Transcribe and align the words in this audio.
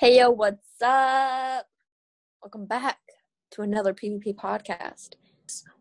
Hey 0.00 0.20
yo, 0.20 0.30
what's 0.30 0.80
up? 0.80 1.66
Welcome 2.40 2.66
back 2.66 2.98
to 3.50 3.62
another 3.62 3.92
PvP 3.92 4.32
podcast. 4.36 5.14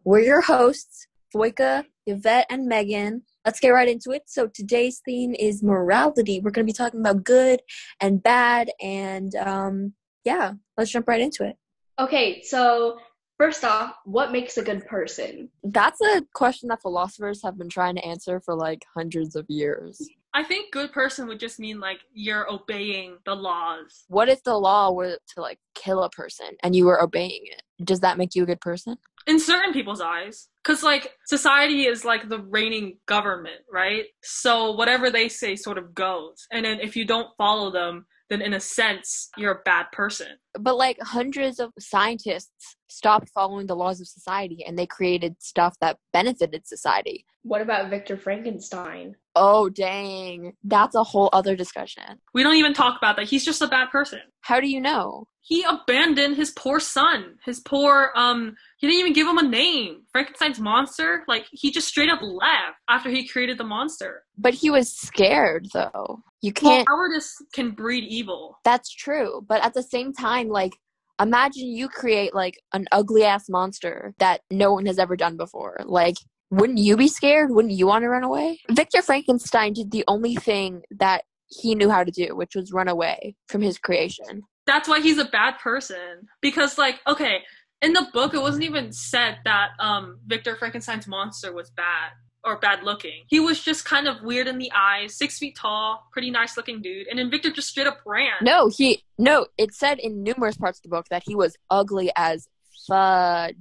We're 0.03 0.21
your 0.21 0.41
hosts, 0.41 1.05
Voica, 1.35 1.85
Yvette, 2.07 2.47
and 2.49 2.65
Megan. 2.65 3.21
Let's 3.45 3.59
get 3.59 3.69
right 3.69 3.87
into 3.87 4.09
it. 4.09 4.23
So 4.25 4.47
today's 4.47 5.03
theme 5.05 5.35
is 5.35 5.61
morality. 5.61 6.39
We're 6.39 6.49
going 6.49 6.65
to 6.65 6.73
be 6.73 6.75
talking 6.75 7.01
about 7.01 7.25
good 7.25 7.61
and 8.01 8.23
bad, 8.23 8.71
and 8.81 9.35
um, 9.35 9.93
yeah, 10.23 10.53
let's 10.79 10.89
jump 10.89 11.07
right 11.07 11.21
into 11.21 11.45
it. 11.47 11.55
Okay, 11.99 12.41
so 12.41 12.97
first 13.37 13.63
off, 13.63 13.93
what 14.05 14.31
makes 14.31 14.57
a 14.57 14.63
good 14.63 14.83
person? 14.87 15.51
That's 15.63 16.01
a 16.01 16.23
question 16.33 16.69
that 16.69 16.81
philosophers 16.81 17.43
have 17.43 17.55
been 17.55 17.69
trying 17.69 17.93
to 17.97 18.03
answer 18.03 18.41
for 18.43 18.55
like 18.55 18.81
hundreds 18.95 19.35
of 19.35 19.45
years. 19.47 20.01
I 20.37 20.43
think 20.43 20.71
good 20.71 20.91
person 20.91 21.27
would 21.27 21.39
just 21.39 21.59
mean 21.59 21.79
like 21.79 21.97
you're 22.13 22.47
obeying 22.47 23.17
the 23.25 23.33
laws. 23.33 24.05
What 24.07 24.29
if 24.29 24.43
the 24.43 24.53
law 24.53 24.91
were 24.91 25.17
to 25.33 25.41
like 25.41 25.57
kill 25.73 26.03
a 26.03 26.11
person 26.11 26.49
and 26.61 26.75
you 26.75 26.85
were 26.85 27.01
obeying 27.01 27.41
it? 27.45 27.63
Does 27.83 28.01
that 28.01 28.19
make 28.19 28.35
you 28.35 28.43
a 28.43 28.45
good 28.45 28.61
person? 28.61 28.97
In 29.25 29.39
certain 29.39 29.73
people's 29.73 29.99
eyes. 29.99 30.49
Because 30.63 30.83
like 30.83 31.11
society 31.25 31.87
is 31.87 32.05
like 32.05 32.29
the 32.29 32.37
reigning 32.37 32.97
government, 33.07 33.61
right? 33.73 34.03
So 34.21 34.73
whatever 34.73 35.09
they 35.09 35.27
say 35.27 35.55
sort 35.55 35.79
of 35.79 35.95
goes. 35.95 36.45
And 36.51 36.63
then 36.63 36.81
if 36.81 36.95
you 36.95 37.03
don't 37.03 37.35
follow 37.35 37.71
them, 37.71 38.05
then 38.29 38.41
in 38.41 38.53
a 38.53 38.59
sense, 38.59 39.29
you're 39.37 39.53
a 39.53 39.61
bad 39.63 39.85
person. 39.91 40.27
But 40.59 40.77
like 40.77 40.97
hundreds 41.01 41.59
of 41.59 41.71
scientists 41.79 42.75
stopped 42.89 43.29
following 43.29 43.67
the 43.67 43.75
laws 43.75 44.01
of 44.01 44.07
society 44.07 44.63
and 44.65 44.77
they 44.77 44.85
created 44.85 45.35
stuff 45.39 45.75
that 45.81 45.97
benefited 46.13 46.67
society. 46.67 47.25
What 47.43 47.61
about 47.61 47.89
Victor 47.89 48.17
Frankenstein? 48.17 49.15
Oh, 49.35 49.69
dang. 49.69 50.53
That's 50.63 50.95
a 50.95 51.03
whole 51.03 51.29
other 51.31 51.55
discussion. 51.55 52.03
We 52.33 52.43
don't 52.43 52.55
even 52.55 52.73
talk 52.73 52.97
about 52.97 53.15
that. 53.17 53.27
He's 53.27 53.45
just 53.45 53.61
a 53.61 53.67
bad 53.67 53.89
person. 53.91 54.19
How 54.41 54.59
do 54.59 54.67
you 54.67 54.81
know? 54.81 55.27
He 55.47 55.63
abandoned 55.63 56.35
his 56.35 56.51
poor 56.51 56.81
son. 56.81 57.35
His 57.45 57.61
poor, 57.61 58.11
um, 58.17 58.57
he 58.79 58.87
didn't 58.87 58.99
even 58.99 59.13
give 59.13 59.27
him 59.27 59.37
a 59.37 59.47
name. 59.47 60.01
Frankenstein's 60.11 60.59
monster, 60.59 61.23
like, 61.29 61.45
he 61.53 61.71
just 61.71 61.87
straight 61.87 62.09
up 62.09 62.19
left 62.21 62.75
after 62.89 63.09
he 63.09 63.25
created 63.25 63.57
the 63.57 63.63
monster. 63.63 64.25
But 64.37 64.55
he 64.55 64.69
was 64.69 64.93
scared, 64.93 65.67
though. 65.73 66.21
You 66.41 66.51
can't. 66.51 66.85
Well, 66.89 66.97
cowardice 66.97 67.33
can 67.53 67.71
breed 67.71 68.03
evil. 68.09 68.59
That's 68.65 68.93
true. 68.93 69.41
But 69.47 69.63
at 69.63 69.73
the 69.73 69.83
same 69.83 70.11
time, 70.11 70.49
like, 70.49 70.73
imagine 71.17 71.69
you 71.69 71.87
create, 71.87 72.35
like, 72.35 72.59
an 72.73 72.85
ugly 72.91 73.23
ass 73.23 73.47
monster 73.47 74.13
that 74.19 74.41
no 74.51 74.73
one 74.73 74.85
has 74.85 74.99
ever 74.99 75.15
done 75.15 75.37
before. 75.37 75.77
Like, 75.85 76.15
wouldn't 76.51 76.79
you 76.79 76.97
be 76.97 77.07
scared? 77.07 77.51
Wouldn't 77.51 77.73
you 77.73 77.87
want 77.87 78.03
to 78.03 78.09
run 78.09 78.25
away? 78.25 78.59
Victor 78.69 79.01
Frankenstein 79.01 79.71
did 79.71 79.91
the 79.91 80.03
only 80.09 80.35
thing 80.35 80.81
that 80.91 81.23
he 81.47 81.73
knew 81.73 81.89
how 81.89 82.03
to 82.03 82.11
do, 82.11 82.35
which 82.35 82.53
was 82.53 82.73
run 82.73 82.89
away 82.89 83.37
from 83.47 83.61
his 83.61 83.77
creation. 83.77 84.41
That's 84.67 84.87
why 84.87 84.99
he's 84.99 85.17
a 85.17 85.25
bad 85.25 85.57
person. 85.59 86.27
Because, 86.41 86.77
like, 86.77 86.99
okay, 87.07 87.39
in 87.81 87.93
the 87.93 88.07
book, 88.13 88.33
it 88.33 88.39
wasn't 88.41 88.65
even 88.65 88.91
said 88.91 89.37
that 89.45 89.69
um, 89.79 90.19
Victor 90.27 90.55
Frankenstein's 90.55 91.07
monster 91.07 91.53
was 91.53 91.69
bad 91.71 92.11
or 92.43 92.59
bad 92.59 92.83
looking. 92.83 93.23
He 93.27 93.39
was 93.39 93.63
just 93.63 93.85
kind 93.85 94.07
of 94.07 94.21
weird 94.21 94.47
in 94.47 94.57
the 94.57 94.71
eyes, 94.75 95.15
six 95.17 95.37
feet 95.39 95.55
tall, 95.57 96.07
pretty 96.11 96.29
nice 96.29 96.55
looking 96.57 96.81
dude. 96.81 97.07
And 97.07 97.17
then 97.17 97.31
Victor 97.31 97.51
just 97.51 97.69
straight 97.69 97.87
up 97.87 97.99
ran. 98.05 98.33
No, 98.41 98.67
he 98.67 99.03
no. 99.17 99.47
It 99.57 99.73
said 99.73 99.99
in 99.99 100.21
numerous 100.23 100.55
parts 100.57 100.79
of 100.79 100.83
the 100.83 100.89
book 100.89 101.07
that 101.09 101.23
he 101.25 101.35
was 101.35 101.55
ugly 101.69 102.11
as 102.15 102.47
fudge. 102.87 103.55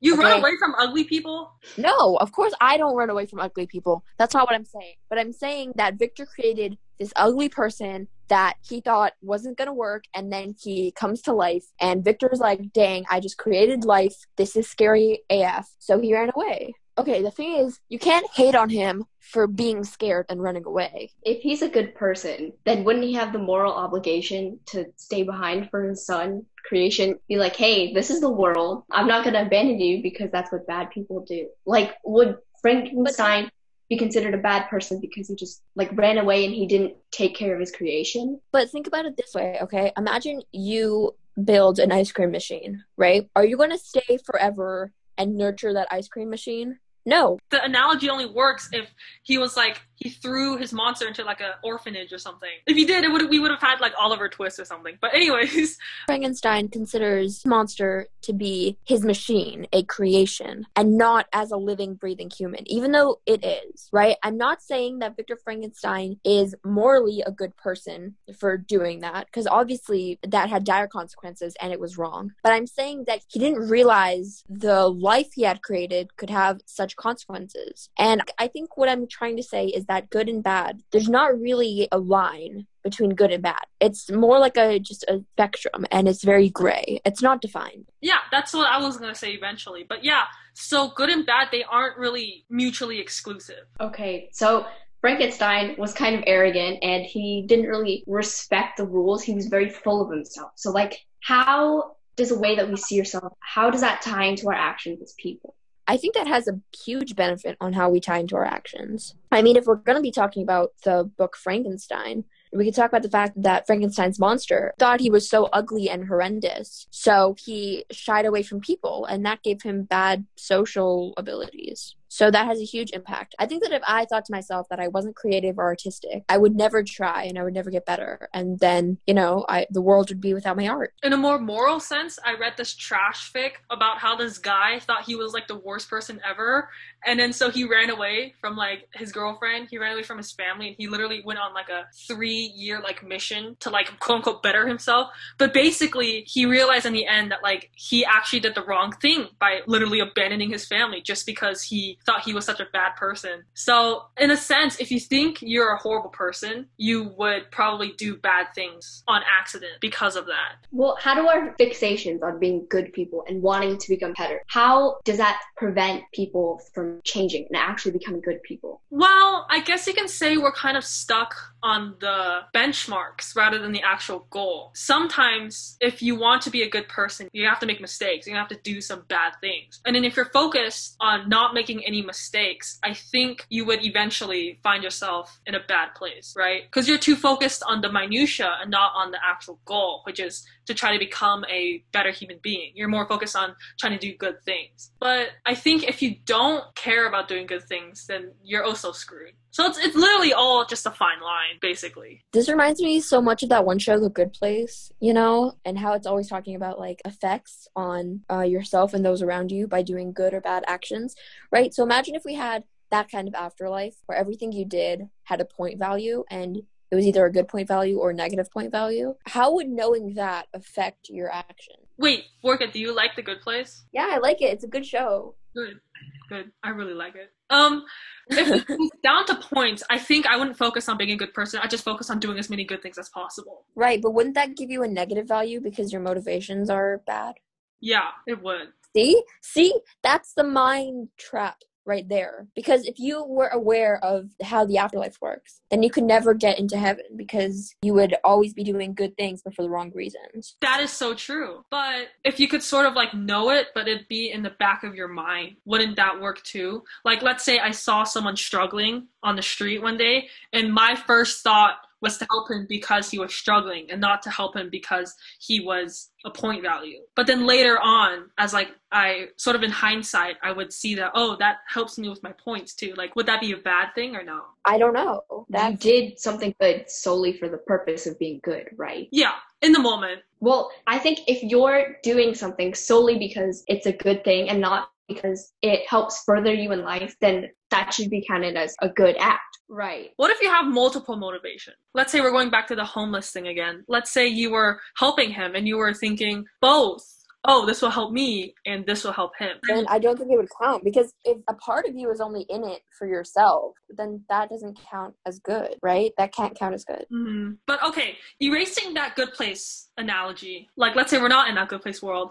You 0.00 0.14
Okay. 0.14 0.22
run 0.22 0.40
away 0.40 0.52
from 0.58 0.74
ugly 0.78 1.04
people? 1.04 1.52
No, 1.76 2.16
of 2.16 2.32
course 2.32 2.52
I 2.60 2.76
don't 2.76 2.96
run 2.96 3.10
away 3.10 3.26
from 3.26 3.40
ugly 3.40 3.66
people. 3.66 4.04
That's 4.18 4.34
not 4.34 4.46
what 4.46 4.54
I'm 4.54 4.64
saying. 4.64 4.94
But 5.08 5.18
I'm 5.18 5.32
saying 5.32 5.72
that 5.76 5.94
Victor 5.94 6.26
created 6.26 6.78
this 6.98 7.12
ugly 7.16 7.48
person 7.48 8.08
that 8.28 8.56
he 8.66 8.80
thought 8.80 9.12
wasn't 9.20 9.58
going 9.58 9.68
to 9.68 9.72
work 9.72 10.04
and 10.14 10.32
then 10.32 10.54
he 10.60 10.92
comes 10.92 11.22
to 11.22 11.32
life 11.32 11.64
and 11.80 12.04
Victor's 12.04 12.40
like, 12.40 12.72
"Dang, 12.72 13.04
I 13.10 13.20
just 13.20 13.38
created 13.38 13.84
life. 13.84 14.16
This 14.36 14.56
is 14.56 14.68
scary 14.68 15.22
AF." 15.30 15.68
So 15.78 16.00
he 16.00 16.14
ran 16.14 16.30
away. 16.34 16.74
Okay, 16.96 17.22
the 17.22 17.30
thing 17.30 17.56
is, 17.56 17.80
you 17.88 17.98
can't 17.98 18.26
hate 18.32 18.54
on 18.54 18.70
him 18.70 19.04
for 19.18 19.48
being 19.48 19.82
scared 19.82 20.26
and 20.28 20.40
running 20.40 20.64
away. 20.64 21.10
If 21.22 21.42
he's 21.42 21.62
a 21.62 21.68
good 21.68 21.94
person, 21.96 22.52
then 22.64 22.84
wouldn't 22.84 23.04
he 23.04 23.14
have 23.14 23.32
the 23.32 23.38
moral 23.40 23.72
obligation 23.72 24.60
to 24.66 24.86
stay 24.96 25.24
behind 25.24 25.70
for 25.70 25.82
his 25.82 26.06
son 26.06 26.46
creation? 26.64 27.18
Be 27.28 27.36
like, 27.36 27.56
hey, 27.56 27.92
this 27.92 28.10
is 28.10 28.20
the 28.20 28.30
world. 28.30 28.84
I'm 28.92 29.08
not 29.08 29.24
going 29.24 29.34
to 29.34 29.44
abandon 29.44 29.80
you 29.80 30.02
because 30.02 30.30
that's 30.30 30.52
what 30.52 30.68
bad 30.68 30.90
people 30.90 31.24
do. 31.28 31.48
Like, 31.66 31.94
would 32.04 32.36
Frankenstein 32.62 33.50
be 33.88 33.98
considered 33.98 34.34
a 34.34 34.38
bad 34.38 34.68
person 34.68 35.00
because 35.00 35.28
he 35.28 35.34
just 35.34 35.62
like 35.76 35.90
ran 35.96 36.18
away 36.18 36.44
and 36.44 36.54
he 36.54 36.66
didn't 36.66 36.94
take 37.10 37.34
care 37.34 37.54
of 37.54 37.60
his 37.60 37.70
creation? 37.70 38.40
But 38.52 38.70
think 38.70 38.86
about 38.86 39.06
it 39.06 39.16
this 39.16 39.34
way, 39.34 39.58
okay? 39.62 39.92
Imagine 39.96 40.42
you 40.52 41.14
build 41.42 41.78
an 41.78 41.92
ice 41.92 42.12
cream 42.12 42.30
machine, 42.30 42.84
right? 42.96 43.28
Are 43.34 43.44
you 43.44 43.56
going 43.56 43.70
to 43.70 43.78
stay 43.78 44.18
forever 44.24 44.92
and 45.18 45.36
nurture 45.36 45.72
that 45.74 45.88
ice 45.90 46.08
cream 46.08 46.30
machine? 46.30 46.78
No. 47.06 47.38
The 47.50 47.62
analogy 47.62 48.08
only 48.08 48.26
works 48.26 48.68
if 48.72 48.88
he 49.22 49.38
was 49.38 49.56
like 49.56 49.82
he 49.96 50.10
threw 50.10 50.56
his 50.56 50.72
monster 50.72 51.06
into 51.06 51.24
like 51.24 51.40
an 51.40 51.52
orphanage 51.62 52.12
or 52.12 52.18
something. 52.18 52.50
If 52.66 52.76
he 52.76 52.84
did, 52.84 53.04
it 53.04 53.12
would 53.12 53.30
we 53.30 53.38
would 53.38 53.50
have 53.50 53.60
had 53.60 53.80
like 53.80 53.92
Oliver 53.98 54.28
Twist 54.28 54.58
or 54.58 54.64
something. 54.64 54.98
But 55.00 55.14
anyways, 55.14 55.78
Frankenstein 56.06 56.68
considers 56.68 57.44
monster 57.46 58.08
to 58.22 58.32
be 58.32 58.76
his 58.84 59.04
machine, 59.04 59.66
a 59.72 59.82
creation, 59.84 60.66
and 60.76 60.96
not 60.96 61.26
as 61.32 61.50
a 61.50 61.56
living, 61.56 61.94
breathing 61.94 62.30
human, 62.30 62.70
even 62.70 62.92
though 62.92 63.20
it 63.26 63.44
is, 63.44 63.88
right? 63.92 64.16
I'm 64.22 64.36
not 64.36 64.62
saying 64.62 64.98
that 64.98 65.16
Victor 65.16 65.36
Frankenstein 65.36 66.18
is 66.24 66.54
morally 66.64 67.22
a 67.24 67.30
good 67.30 67.56
person 67.56 68.16
for 68.38 68.56
doing 68.56 69.00
that, 69.00 69.26
because 69.26 69.46
obviously 69.46 70.18
that 70.26 70.48
had 70.48 70.64
dire 70.64 70.88
consequences 70.88 71.54
and 71.60 71.72
it 71.72 71.80
was 71.80 71.98
wrong. 71.98 72.32
But 72.42 72.52
I'm 72.52 72.66
saying 72.66 73.04
that 73.06 73.22
he 73.28 73.38
didn't 73.38 73.68
realize 73.68 74.42
the 74.48 74.88
life 74.88 75.28
he 75.34 75.42
had 75.42 75.62
created 75.62 76.16
could 76.16 76.30
have 76.30 76.60
such 76.66 76.93
consequences. 76.96 77.88
And 77.98 78.22
I 78.38 78.48
think 78.48 78.76
what 78.76 78.88
I'm 78.88 79.06
trying 79.06 79.36
to 79.36 79.42
say 79.42 79.66
is 79.66 79.86
that 79.86 80.10
good 80.10 80.28
and 80.28 80.42
bad, 80.42 80.82
there's 80.92 81.08
not 81.08 81.38
really 81.38 81.88
a 81.92 81.98
line 81.98 82.66
between 82.82 83.10
good 83.10 83.32
and 83.32 83.42
bad. 83.42 83.64
It's 83.80 84.10
more 84.10 84.38
like 84.38 84.56
a 84.56 84.78
just 84.78 85.04
a 85.04 85.22
spectrum 85.32 85.86
and 85.90 86.06
it's 86.08 86.22
very 86.22 86.50
gray. 86.50 87.00
It's 87.04 87.22
not 87.22 87.40
defined. 87.40 87.86
yeah, 88.00 88.18
that's 88.30 88.52
what 88.52 88.68
I 88.68 88.78
was 88.78 88.96
gonna 88.98 89.14
say 89.14 89.32
eventually. 89.32 89.84
But 89.88 90.04
yeah, 90.04 90.24
so 90.52 90.88
good 90.88 91.08
and 91.08 91.24
bad 91.24 91.48
they 91.50 91.64
aren't 91.64 91.96
really 91.96 92.44
mutually 92.50 93.00
exclusive. 93.00 93.64
Okay, 93.80 94.28
so 94.32 94.66
Frankenstein 95.00 95.74
was 95.76 95.92
kind 95.92 96.14
of 96.14 96.24
arrogant 96.26 96.78
and 96.82 97.04
he 97.04 97.44
didn't 97.46 97.66
really 97.66 98.04
respect 98.06 98.78
the 98.78 98.86
rules. 98.86 99.22
He 99.22 99.34
was 99.34 99.48
very 99.48 99.68
full 99.68 100.00
of 100.02 100.10
himself. 100.10 100.52
So, 100.56 100.70
like, 100.70 100.98
how 101.20 101.96
does 102.16 102.30
the 102.30 102.38
way 102.38 102.56
that 102.56 102.68
we 102.68 102.76
see 102.76 102.98
ourselves, 103.00 103.34
how 103.40 103.70
does 103.70 103.82
that 103.82 104.00
tie 104.02 104.24
into 104.24 104.48
our 104.48 104.54
actions 104.54 105.02
as 105.02 105.14
people? 105.18 105.54
I 105.86 105.96
think 105.96 106.14
that 106.14 106.26
has 106.26 106.48
a 106.48 106.60
huge 106.84 107.14
benefit 107.14 107.56
on 107.60 107.72
how 107.72 107.90
we 107.90 108.00
tie 108.00 108.18
into 108.18 108.36
our 108.36 108.44
actions. 108.44 109.14
I 109.30 109.42
mean, 109.42 109.56
if 109.56 109.66
we're 109.66 109.76
going 109.76 109.96
to 109.96 110.02
be 110.02 110.10
talking 110.10 110.42
about 110.42 110.72
the 110.84 111.10
book 111.18 111.36
Frankenstein, 111.36 112.24
we 112.52 112.64
could 112.64 112.74
talk 112.74 112.90
about 112.90 113.02
the 113.02 113.10
fact 113.10 113.40
that 113.42 113.66
Frankenstein's 113.66 114.18
monster 114.18 114.72
thought 114.78 115.00
he 115.00 115.10
was 115.10 115.28
so 115.28 115.46
ugly 115.46 115.90
and 115.90 116.06
horrendous. 116.06 116.86
So 116.90 117.34
he 117.44 117.84
shied 117.90 118.26
away 118.26 118.42
from 118.42 118.60
people, 118.60 119.04
and 119.06 119.26
that 119.26 119.42
gave 119.42 119.62
him 119.62 119.82
bad 119.82 120.24
social 120.36 121.14
abilities. 121.16 121.96
So 122.14 122.30
that 122.30 122.46
has 122.46 122.60
a 122.60 122.64
huge 122.64 122.92
impact. 122.92 123.34
I 123.40 123.46
think 123.46 123.64
that 123.64 123.72
if 123.72 123.82
I 123.88 124.04
thought 124.04 124.24
to 124.26 124.32
myself 124.32 124.68
that 124.68 124.78
I 124.78 124.86
wasn't 124.86 125.16
creative 125.16 125.58
or 125.58 125.64
artistic, 125.64 126.22
I 126.28 126.38
would 126.38 126.54
never 126.54 126.84
try 126.84 127.24
and 127.24 127.36
I 127.36 127.42
would 127.42 127.54
never 127.54 127.72
get 127.72 127.86
better. 127.86 128.28
And 128.32 128.56
then, 128.60 128.98
you 129.04 129.14
know, 129.14 129.44
I 129.48 129.66
the 129.68 129.82
world 129.82 130.10
would 130.10 130.20
be 130.20 130.32
without 130.32 130.56
my 130.56 130.68
art. 130.68 130.94
In 131.02 131.12
a 131.12 131.16
more 131.16 131.40
moral 131.40 131.80
sense, 131.80 132.20
I 132.24 132.34
read 132.34 132.52
this 132.56 132.72
trash 132.72 133.32
fic 133.32 133.54
about 133.68 133.98
how 133.98 134.14
this 134.14 134.38
guy 134.38 134.78
thought 134.78 135.06
he 135.06 135.16
was 135.16 135.32
like 135.32 135.48
the 135.48 135.56
worst 135.56 135.90
person 135.90 136.20
ever. 136.24 136.68
And 137.04 137.18
then 137.18 137.32
so 137.32 137.50
he 137.50 137.64
ran 137.64 137.90
away 137.90 138.34
from 138.40 138.54
like 138.54 138.86
his 138.94 139.10
girlfriend, 139.10 139.66
he 139.68 139.78
ran 139.78 139.94
away 139.94 140.04
from 140.04 140.18
his 140.18 140.30
family, 140.30 140.68
and 140.68 140.76
he 140.78 140.86
literally 140.86 141.20
went 141.24 141.40
on 141.40 141.52
like 141.52 141.68
a 141.68 141.86
three 142.06 142.52
year 142.54 142.80
like 142.80 143.02
mission 143.04 143.56
to 143.58 143.70
like 143.70 143.98
quote 143.98 144.18
unquote 144.18 144.40
better 144.40 144.68
himself. 144.68 145.08
But 145.36 145.52
basically 145.52 146.22
he 146.28 146.46
realized 146.46 146.86
in 146.86 146.92
the 146.92 147.08
end 147.08 147.32
that 147.32 147.42
like 147.42 147.72
he 147.74 148.04
actually 148.04 148.38
did 148.38 148.54
the 148.54 148.62
wrong 148.62 148.92
thing 148.92 149.26
by 149.40 149.62
literally 149.66 149.98
abandoning 149.98 150.50
his 150.50 150.64
family 150.64 151.02
just 151.02 151.26
because 151.26 151.64
he 151.64 151.98
thought 152.06 152.22
he 152.22 152.32
was 152.32 152.44
such 152.44 152.60
a 152.60 152.66
bad 152.72 152.96
person. 152.96 153.44
So 153.54 154.04
in 154.16 154.30
a 154.30 154.36
sense, 154.36 154.80
if 154.80 154.90
you 154.90 155.00
think 155.00 155.38
you're 155.40 155.72
a 155.72 155.78
horrible 155.78 156.10
person, 156.10 156.66
you 156.76 157.14
would 157.16 157.50
probably 157.50 157.92
do 157.92 158.16
bad 158.16 158.48
things 158.54 159.02
on 159.08 159.22
accident 159.30 159.74
because 159.80 160.16
of 160.16 160.26
that. 160.26 160.56
Well, 160.70 160.96
how 161.00 161.14
do 161.14 161.26
our 161.26 161.54
fixations 161.58 162.22
on 162.22 162.38
being 162.38 162.66
good 162.68 162.92
people 162.92 163.24
and 163.28 163.42
wanting 163.42 163.78
to 163.78 163.88
become 163.88 164.12
better, 164.14 164.42
how 164.46 164.98
does 165.04 165.18
that 165.18 165.40
prevent 165.56 166.02
people 166.12 166.60
from 166.74 167.00
changing 167.04 167.46
and 167.48 167.56
actually 167.56 167.92
becoming 167.92 168.20
good 168.20 168.42
people? 168.42 168.82
Well, 168.90 169.46
I 169.50 169.60
guess 169.60 169.86
you 169.86 169.94
can 169.94 170.08
say 170.08 170.36
we're 170.36 170.52
kind 170.52 170.76
of 170.76 170.84
stuck 170.84 171.34
on 171.64 171.96
the 171.98 172.40
benchmarks 172.54 173.34
rather 173.34 173.58
than 173.58 173.72
the 173.72 173.82
actual 173.82 174.26
goal. 174.30 174.70
Sometimes, 174.74 175.76
if 175.80 176.02
you 176.02 176.14
want 176.14 176.42
to 176.42 176.50
be 176.50 176.62
a 176.62 176.68
good 176.68 176.86
person, 176.88 177.28
you 177.32 177.46
have 177.46 177.58
to 177.60 177.66
make 177.66 177.80
mistakes. 177.80 178.26
You 178.26 178.34
have 178.34 178.48
to 178.48 178.58
do 178.62 178.82
some 178.82 179.04
bad 179.08 179.32
things. 179.40 179.80
And 179.86 179.96
then 179.96 180.04
if 180.04 180.14
you're 180.14 180.26
focused 180.26 180.96
on 181.00 181.28
not 181.28 181.54
making 181.54 181.84
any 181.84 182.02
mistakes, 182.02 182.78
I 182.82 182.92
think 182.92 183.46
you 183.48 183.64
would 183.64 183.84
eventually 183.84 184.60
find 184.62 184.84
yourself 184.84 185.40
in 185.46 185.54
a 185.54 185.60
bad 185.66 185.94
place, 185.94 186.34
right? 186.36 186.64
Because 186.64 186.86
you're 186.86 186.98
too 186.98 187.16
focused 187.16 187.62
on 187.66 187.80
the 187.80 187.90
minutia 187.90 188.58
and 188.60 188.70
not 188.70 188.92
on 188.94 189.10
the 189.10 189.18
actual 189.24 189.58
goal, 189.64 190.02
which 190.04 190.20
is 190.20 190.46
to 190.66 190.74
try 190.74 190.92
to 190.92 190.98
become 190.98 191.44
a 191.50 191.82
better 191.92 192.10
human 192.10 192.38
being. 192.42 192.72
You're 192.74 192.88
more 192.88 193.06
focused 193.06 193.36
on 193.36 193.54
trying 193.78 193.98
to 193.98 193.98
do 193.98 194.14
good 194.16 194.42
things. 194.44 194.92
But 195.00 195.28
I 195.46 195.54
think 195.54 195.84
if 195.84 196.02
you 196.02 196.16
don't 196.26 196.64
care 196.74 197.08
about 197.08 197.28
doing 197.28 197.46
good 197.46 197.64
things, 197.64 198.06
then 198.06 198.32
you're 198.42 198.64
also 198.64 198.92
screwed. 198.92 199.32
So 199.54 199.64
it's 199.66 199.78
it's 199.78 199.94
literally 199.94 200.32
all 200.32 200.64
just 200.66 200.84
a 200.84 200.90
fine 200.90 201.20
line, 201.20 201.53
basically. 201.60 202.22
This 202.32 202.48
reminds 202.48 202.80
me 202.80 203.00
so 203.00 203.20
much 203.20 203.42
of 203.42 203.48
that 203.48 203.64
one 203.64 203.78
show, 203.78 203.98
The 203.98 204.08
Good 204.08 204.32
Place, 204.32 204.92
you 205.00 205.12
know, 205.12 205.54
and 205.64 205.78
how 205.78 205.94
it's 205.94 206.06
always 206.06 206.28
talking 206.28 206.54
about 206.54 206.78
like 206.78 207.00
effects 207.04 207.68
on 207.76 208.20
uh, 208.30 208.40
yourself 208.40 208.94
and 208.94 209.04
those 209.04 209.22
around 209.22 209.50
you 209.50 209.66
by 209.66 209.82
doing 209.82 210.12
good 210.12 210.34
or 210.34 210.40
bad 210.40 210.64
actions, 210.66 211.14
right? 211.50 211.74
So 211.74 211.82
imagine 211.82 212.14
if 212.14 212.24
we 212.24 212.34
had 212.34 212.64
that 212.90 213.10
kind 213.10 213.28
of 213.28 213.34
afterlife 213.34 213.94
where 214.06 214.18
everything 214.18 214.52
you 214.52 214.64
did 214.64 215.08
had 215.24 215.40
a 215.40 215.44
point 215.44 215.78
value 215.78 216.24
and 216.30 216.62
it 216.90 216.94
was 216.94 217.06
either 217.06 217.26
a 217.26 217.32
good 217.32 217.48
point 217.48 217.66
value 217.66 217.98
or 217.98 218.10
a 218.10 218.14
negative 218.14 218.50
point 218.52 218.70
value. 218.70 219.14
How 219.26 219.52
would 219.54 219.68
knowing 219.68 220.14
that 220.14 220.46
affect 220.54 221.08
your 221.08 221.32
action? 221.32 221.74
Wait, 221.96 222.24
Voica, 222.44 222.72
do 222.72 222.78
you 222.78 222.94
like 222.94 223.14
The 223.16 223.22
Good 223.22 223.40
Place? 223.40 223.84
Yeah, 223.92 224.08
I 224.10 224.18
like 224.18 224.42
it. 224.42 224.46
It's 224.46 224.64
a 224.64 224.68
good 224.68 224.84
show. 224.84 225.34
Good, 225.54 225.80
good. 226.28 226.50
I 226.62 226.70
really 226.70 226.94
like 226.94 227.14
it. 227.14 227.30
Um, 227.50 227.84
if 228.28 228.64
it's 228.68 228.90
down 229.02 229.26
to 229.26 229.36
points, 229.36 229.82
I 229.88 229.98
think 229.98 230.26
I 230.26 230.36
wouldn't 230.36 230.58
focus 230.58 230.88
on 230.88 230.96
being 230.96 231.12
a 231.12 231.16
good 231.16 231.32
person. 231.32 231.60
I 231.62 231.68
just 231.68 231.84
focus 231.84 232.10
on 232.10 232.18
doing 232.18 232.38
as 232.38 232.50
many 232.50 232.64
good 232.64 232.82
things 232.82 232.98
as 232.98 233.08
possible. 233.10 233.66
Right, 233.76 234.02
but 234.02 234.12
wouldn't 234.12 234.34
that 234.34 234.56
give 234.56 234.70
you 234.70 234.82
a 234.82 234.88
negative 234.88 235.28
value 235.28 235.60
because 235.60 235.92
your 235.92 236.00
motivations 236.00 236.68
are 236.68 237.02
bad? 237.06 237.34
Yeah, 237.80 238.08
it 238.26 238.42
would. 238.42 238.68
See? 238.96 239.22
See? 239.40 239.74
That's 240.02 240.34
the 240.34 240.44
mind 240.44 241.08
trap 241.16 241.58
right 241.86 242.08
there. 242.08 242.46
Because 242.54 242.86
if 242.86 242.98
you 242.98 243.24
were 243.24 243.48
aware 243.48 244.02
of 244.04 244.30
how 244.42 244.64
the 244.64 244.78
afterlife 244.78 245.20
works, 245.20 245.60
then 245.70 245.82
you 245.82 245.90
could 245.90 246.04
never 246.04 246.34
get 246.34 246.58
into 246.58 246.76
heaven 246.76 247.04
because 247.16 247.74
you 247.82 247.94
would 247.94 248.14
always 248.24 248.54
be 248.54 248.64
doing 248.64 248.94
good 248.94 249.16
things 249.16 249.42
but 249.42 249.54
for 249.54 249.62
the 249.62 249.70
wrong 249.70 249.92
reasons. 249.94 250.56
That 250.60 250.80
is 250.80 250.90
so 250.90 251.14
true. 251.14 251.64
But 251.70 252.08
if 252.24 252.40
you 252.40 252.48
could 252.48 252.62
sort 252.62 252.86
of 252.86 252.94
like 252.94 253.14
know 253.14 253.50
it, 253.50 253.68
but 253.74 253.88
it'd 253.88 254.08
be 254.08 254.30
in 254.30 254.42
the 254.42 254.50
back 254.50 254.84
of 254.84 254.94
your 254.94 255.08
mind, 255.08 255.56
wouldn't 255.64 255.96
that 255.96 256.20
work 256.20 256.42
too? 256.42 256.84
Like, 257.04 257.22
let's 257.22 257.44
say 257.44 257.58
I 257.58 257.70
saw 257.70 258.04
someone 258.04 258.36
struggling 258.36 259.08
on 259.22 259.36
the 259.36 259.42
street 259.42 259.82
one 259.82 259.96
day, 259.96 260.28
and 260.52 260.72
my 260.72 260.94
first 260.94 261.42
thought 261.42 261.76
was 262.04 262.18
to 262.18 262.26
help 262.30 262.50
him 262.50 262.66
because 262.68 263.10
he 263.10 263.18
was 263.18 263.34
struggling 263.34 263.90
and 263.90 264.00
not 264.00 264.22
to 264.22 264.30
help 264.30 264.54
him 264.54 264.68
because 264.70 265.14
he 265.40 265.60
was 265.60 266.10
a 266.26 266.30
point 266.30 266.62
value. 266.62 267.00
But 267.16 267.26
then 267.26 267.46
later 267.46 267.78
on, 267.80 268.30
as 268.38 268.52
like 268.52 268.68
I 268.92 269.28
sort 269.38 269.56
of 269.56 269.62
in 269.62 269.70
hindsight, 269.70 270.36
I 270.42 270.52
would 270.52 270.70
see 270.72 270.94
that, 270.96 271.12
oh, 271.14 271.36
that 271.38 271.56
helps 271.66 271.98
me 271.98 272.10
with 272.10 272.22
my 272.22 272.32
points 272.32 272.74
too. 272.74 272.92
Like, 272.96 273.16
would 273.16 273.26
that 273.26 273.40
be 273.40 273.52
a 273.52 273.56
bad 273.56 273.94
thing 273.94 274.14
or 274.14 274.22
no? 274.22 274.42
I 274.66 274.78
don't 274.78 274.92
know. 274.92 275.46
That 275.48 275.72
you 275.72 275.76
did 275.78 276.18
something 276.20 276.54
good 276.60 276.90
solely 276.90 277.38
for 277.38 277.48
the 277.48 277.58
purpose 277.58 278.06
of 278.06 278.18
being 278.18 278.40
good, 278.44 278.68
right? 278.76 279.08
Yeah, 279.10 279.32
in 279.62 279.72
the 279.72 279.80
moment. 279.80 280.20
Well, 280.40 280.70
I 280.86 280.98
think 280.98 281.20
if 281.26 281.42
you're 281.42 281.96
doing 282.02 282.34
something 282.34 282.74
solely 282.74 283.18
because 283.18 283.64
it's 283.66 283.86
a 283.86 283.92
good 283.92 284.22
thing 284.24 284.50
and 284.50 284.60
not 284.60 284.90
because 285.08 285.52
it 285.62 285.88
helps 285.88 286.22
further 286.24 286.52
you 286.52 286.72
in 286.72 286.82
life, 286.82 287.16
then 287.20 287.50
that 287.70 287.92
should 287.92 288.10
be 288.10 288.24
counted 288.26 288.56
as 288.56 288.74
a 288.80 288.88
good 288.88 289.16
act. 289.18 289.53
Right. 289.68 290.10
What 290.16 290.30
if 290.30 290.40
you 290.42 290.50
have 290.50 290.66
multiple 290.66 291.16
motivation? 291.16 291.74
Let's 291.94 292.12
say 292.12 292.20
we're 292.20 292.30
going 292.30 292.50
back 292.50 292.66
to 292.68 292.76
the 292.76 292.84
homeless 292.84 293.30
thing 293.30 293.48
again. 293.48 293.84
Let's 293.88 294.12
say 294.12 294.28
you 294.28 294.50
were 294.50 294.80
helping 294.96 295.30
him 295.30 295.54
and 295.54 295.66
you 295.66 295.76
were 295.76 295.94
thinking 295.94 296.44
both. 296.60 297.04
Oh, 297.46 297.66
this 297.66 297.82
will 297.82 297.90
help 297.90 298.12
me 298.12 298.54
and 298.64 298.86
this 298.86 299.04
will 299.04 299.12
help 299.12 299.32
him. 299.38 299.58
Then 299.68 299.84
I 299.88 299.98
don't 299.98 300.18
think 300.18 300.30
it 300.32 300.36
would 300.36 300.48
count 300.62 300.82
because 300.82 301.12
if 301.24 301.36
a 301.48 301.54
part 301.54 301.86
of 301.86 301.94
you 301.94 302.10
is 302.10 302.20
only 302.20 302.46
in 302.48 302.64
it 302.64 302.80
for 302.98 303.06
yourself, 303.06 303.74
then 303.90 304.24
that 304.30 304.48
doesn't 304.48 304.78
count 304.90 305.14
as 305.26 305.40
good, 305.40 305.76
right? 305.82 306.12
That 306.16 306.32
can't 306.32 306.58
count 306.58 306.74
as 306.74 306.84
good. 306.84 307.04
Mm-hmm. 307.12 307.52
But 307.66 307.84
okay, 307.84 308.16
erasing 308.40 308.94
that 308.94 309.14
good 309.14 309.34
place 309.34 309.88
analogy, 309.98 310.70
like 310.76 310.96
let's 310.96 311.10
say 311.10 311.20
we're 311.20 311.28
not 311.28 311.48
in 311.48 311.56
that 311.56 311.68
good 311.68 311.82
place 311.82 312.02
world. 312.02 312.30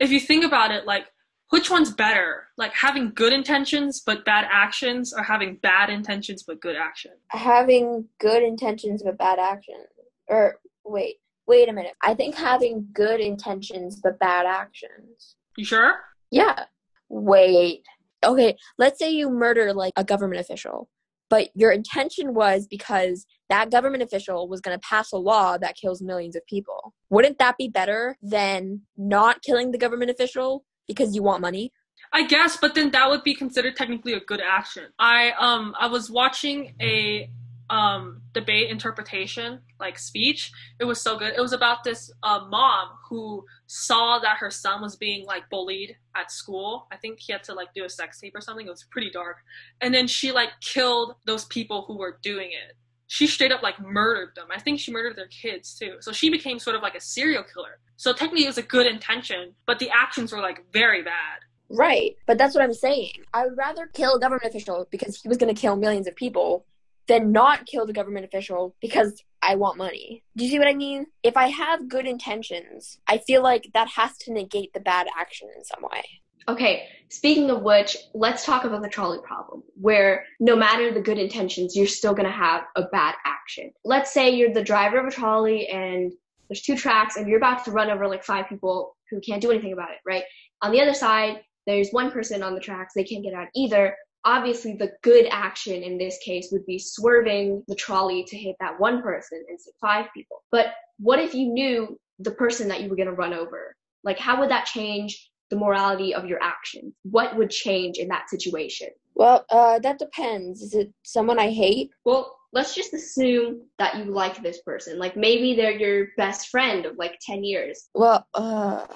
If 0.00 0.10
you 0.10 0.20
think 0.20 0.44
about 0.44 0.70
it, 0.70 0.86
like 0.86 1.06
which 1.50 1.70
one's 1.70 1.92
better? 1.92 2.48
Like 2.56 2.72
having 2.72 3.12
good 3.14 3.32
intentions 3.32 4.02
but 4.04 4.24
bad 4.24 4.46
actions, 4.50 5.14
or 5.16 5.22
having 5.22 5.56
bad 5.56 5.90
intentions 5.90 6.42
but 6.42 6.60
good 6.60 6.76
action? 6.76 7.12
Having 7.28 8.06
good 8.18 8.42
intentions 8.42 9.02
but 9.02 9.18
bad 9.18 9.38
actions. 9.38 9.86
Or 10.28 10.58
wait, 10.84 11.16
wait 11.46 11.68
a 11.68 11.72
minute. 11.72 11.94
I 12.02 12.14
think 12.14 12.34
having 12.34 12.88
good 12.92 13.20
intentions 13.20 14.00
but 14.02 14.18
bad 14.18 14.46
actions. 14.46 15.36
You 15.56 15.64
sure? 15.64 15.94
Yeah. 16.30 16.64
Wait. 17.08 17.84
Okay, 18.24 18.56
let's 18.78 18.98
say 18.98 19.10
you 19.10 19.30
murder 19.30 19.72
like 19.72 19.92
a 19.96 20.02
government 20.02 20.40
official, 20.40 20.88
but 21.30 21.50
your 21.54 21.70
intention 21.70 22.34
was 22.34 22.66
because 22.66 23.24
that 23.48 23.70
government 23.70 24.02
official 24.02 24.48
was 24.48 24.60
going 24.60 24.76
to 24.76 24.88
pass 24.88 25.12
a 25.12 25.16
law 25.16 25.56
that 25.58 25.76
kills 25.76 26.02
millions 26.02 26.34
of 26.34 26.44
people. 26.46 26.94
Wouldn't 27.10 27.38
that 27.38 27.56
be 27.56 27.68
better 27.68 28.16
than 28.20 28.80
not 28.96 29.42
killing 29.42 29.70
the 29.70 29.78
government 29.78 30.10
official 30.10 30.64
because 30.86 31.14
you 31.14 31.22
want 31.22 31.40
money? 31.40 31.72
I 32.12 32.26
guess, 32.26 32.56
but 32.56 32.74
then 32.74 32.90
that 32.92 33.08
would 33.10 33.22
be 33.24 33.34
considered 33.34 33.76
technically 33.76 34.12
a 34.12 34.20
good 34.20 34.40
action. 34.40 34.84
I 34.98 35.32
um 35.38 35.74
I 35.78 35.86
was 35.86 36.10
watching 36.10 36.74
a 36.80 37.30
um 37.68 38.22
debate 38.32 38.70
interpretation 38.70 39.60
like 39.80 39.98
speech. 39.98 40.52
It 40.78 40.84
was 40.84 41.00
so 41.00 41.18
good. 41.18 41.34
It 41.36 41.40
was 41.40 41.52
about 41.52 41.84
this 41.84 42.10
uh, 42.22 42.46
mom 42.48 42.90
who 43.08 43.44
saw 43.66 44.18
that 44.20 44.38
her 44.38 44.50
son 44.50 44.82
was 44.82 44.96
being 44.96 45.26
like 45.26 45.50
bullied 45.50 45.96
at 46.14 46.30
school. 46.30 46.86
I 46.92 46.96
think 46.96 47.18
he 47.20 47.32
had 47.32 47.44
to 47.44 47.54
like 47.54 47.74
do 47.74 47.84
a 47.84 47.90
sex 47.90 48.20
tape 48.20 48.34
or 48.34 48.40
something. 48.40 48.66
It 48.66 48.70
was 48.70 48.84
pretty 48.84 49.10
dark. 49.10 49.38
And 49.80 49.92
then 49.92 50.06
she 50.06 50.32
like 50.32 50.50
killed 50.60 51.16
those 51.24 51.44
people 51.46 51.84
who 51.86 51.98
were 51.98 52.18
doing 52.22 52.50
it 52.50 52.76
she 53.08 53.26
straight 53.26 53.52
up 53.52 53.62
like 53.62 53.80
murdered 53.80 54.34
them. 54.34 54.46
I 54.54 54.60
think 54.60 54.80
she 54.80 54.92
murdered 54.92 55.16
their 55.16 55.28
kids 55.28 55.74
too. 55.78 55.96
So 56.00 56.12
she 56.12 56.30
became 56.30 56.58
sort 56.58 56.76
of 56.76 56.82
like 56.82 56.94
a 56.94 57.00
serial 57.00 57.42
killer. 57.42 57.78
So 57.96 58.12
technically 58.12 58.44
it 58.44 58.48
was 58.48 58.58
a 58.58 58.62
good 58.62 58.86
intention, 58.86 59.54
but 59.66 59.78
the 59.78 59.90
actions 59.90 60.32
were 60.32 60.40
like 60.40 60.64
very 60.72 61.02
bad. 61.02 61.40
Right. 61.68 62.16
But 62.26 62.38
that's 62.38 62.54
what 62.54 62.62
I'm 62.62 62.74
saying. 62.74 63.12
I 63.32 63.44
would 63.44 63.56
rather 63.56 63.86
kill 63.86 64.14
a 64.14 64.20
government 64.20 64.44
official 64.44 64.86
because 64.90 65.20
he 65.20 65.28
was 65.28 65.38
going 65.38 65.54
to 65.54 65.60
kill 65.60 65.76
millions 65.76 66.06
of 66.06 66.14
people 66.14 66.64
than 67.08 67.32
not 67.32 67.66
kill 67.66 67.86
the 67.86 67.92
government 67.92 68.24
official 68.24 68.74
because 68.80 69.22
I 69.42 69.54
want 69.54 69.78
money. 69.78 70.24
Do 70.36 70.44
you 70.44 70.50
see 70.50 70.58
what 70.58 70.68
I 70.68 70.74
mean? 70.74 71.06
If 71.22 71.36
I 71.36 71.48
have 71.48 71.88
good 71.88 72.06
intentions, 72.06 72.98
I 73.06 73.18
feel 73.18 73.42
like 73.42 73.70
that 73.74 73.88
has 73.88 74.16
to 74.18 74.32
negate 74.32 74.72
the 74.72 74.80
bad 74.80 75.06
action 75.16 75.48
in 75.56 75.64
some 75.64 75.82
way. 75.82 76.04
Okay, 76.48 76.88
speaking 77.08 77.50
of 77.50 77.62
which, 77.62 77.96
let's 78.14 78.44
talk 78.44 78.64
about 78.64 78.82
the 78.82 78.88
trolley 78.88 79.18
problem, 79.24 79.62
where 79.80 80.24
no 80.38 80.54
matter 80.54 80.92
the 80.92 81.00
good 81.00 81.18
intentions, 81.18 81.74
you're 81.74 81.86
still 81.86 82.14
gonna 82.14 82.30
have 82.30 82.64
a 82.76 82.82
bad 82.92 83.16
action. 83.24 83.72
Let's 83.84 84.12
say 84.12 84.30
you're 84.30 84.52
the 84.52 84.62
driver 84.62 84.98
of 84.98 85.06
a 85.06 85.10
trolley 85.10 85.66
and 85.68 86.12
there's 86.48 86.62
two 86.62 86.76
tracks 86.76 87.16
and 87.16 87.26
you're 87.28 87.38
about 87.38 87.64
to 87.64 87.72
run 87.72 87.90
over 87.90 88.06
like 88.06 88.22
five 88.22 88.48
people 88.48 88.96
who 89.10 89.20
can't 89.20 89.42
do 89.42 89.50
anything 89.50 89.72
about 89.72 89.90
it, 89.90 89.98
right? 90.06 90.22
On 90.62 90.70
the 90.70 90.80
other 90.80 90.94
side, 90.94 91.42
there's 91.66 91.90
one 91.90 92.12
person 92.12 92.44
on 92.44 92.54
the 92.54 92.60
tracks, 92.60 92.94
they 92.94 93.02
can't 93.02 93.24
get 93.24 93.34
out 93.34 93.48
either. 93.56 93.96
Obviously, 94.24 94.74
the 94.74 94.92
good 95.02 95.26
action 95.30 95.82
in 95.82 95.98
this 95.98 96.18
case 96.24 96.48
would 96.52 96.66
be 96.66 96.78
swerving 96.78 97.64
the 97.66 97.74
trolley 97.74 98.24
to 98.24 98.36
hit 98.36 98.56
that 98.60 98.78
one 98.78 99.02
person 99.02 99.44
instead 99.48 99.70
of 99.70 99.80
five 99.80 100.06
people. 100.14 100.42
But 100.52 100.74
what 100.98 101.18
if 101.18 101.34
you 101.34 101.48
knew 101.48 101.98
the 102.20 102.30
person 102.30 102.68
that 102.68 102.82
you 102.82 102.88
were 102.88 102.96
gonna 102.96 103.12
run 103.12 103.34
over? 103.34 103.74
Like, 104.04 104.18
how 104.18 104.38
would 104.40 104.50
that 104.50 104.66
change 104.66 105.28
the 105.50 105.56
morality 105.56 106.14
of 106.14 106.26
your 106.26 106.42
actions? 106.42 106.94
What 107.02 107.36
would 107.36 107.50
change 107.50 107.98
in 107.98 108.08
that 108.08 108.28
situation? 108.30 108.88
Well, 109.14 109.44
uh, 109.50 109.78
that 109.80 109.98
depends. 109.98 110.60
Is 110.60 110.74
it 110.74 110.92
someone 111.02 111.38
I 111.38 111.50
hate? 111.50 111.90
Well, 112.04 112.36
let's 112.52 112.74
just 112.74 112.92
assume 112.94 113.62
that 113.78 113.96
you 113.96 114.04
like 114.04 114.42
this 114.42 114.60
person. 114.62 114.98
Like 114.98 115.16
maybe 115.16 115.54
they're 115.54 115.70
your 115.70 116.08
best 116.16 116.48
friend 116.48 116.86
of 116.86 116.96
like 116.98 117.18
10 117.22 117.44
years. 117.44 117.88
Well, 117.94 118.26
uh, 118.34 118.86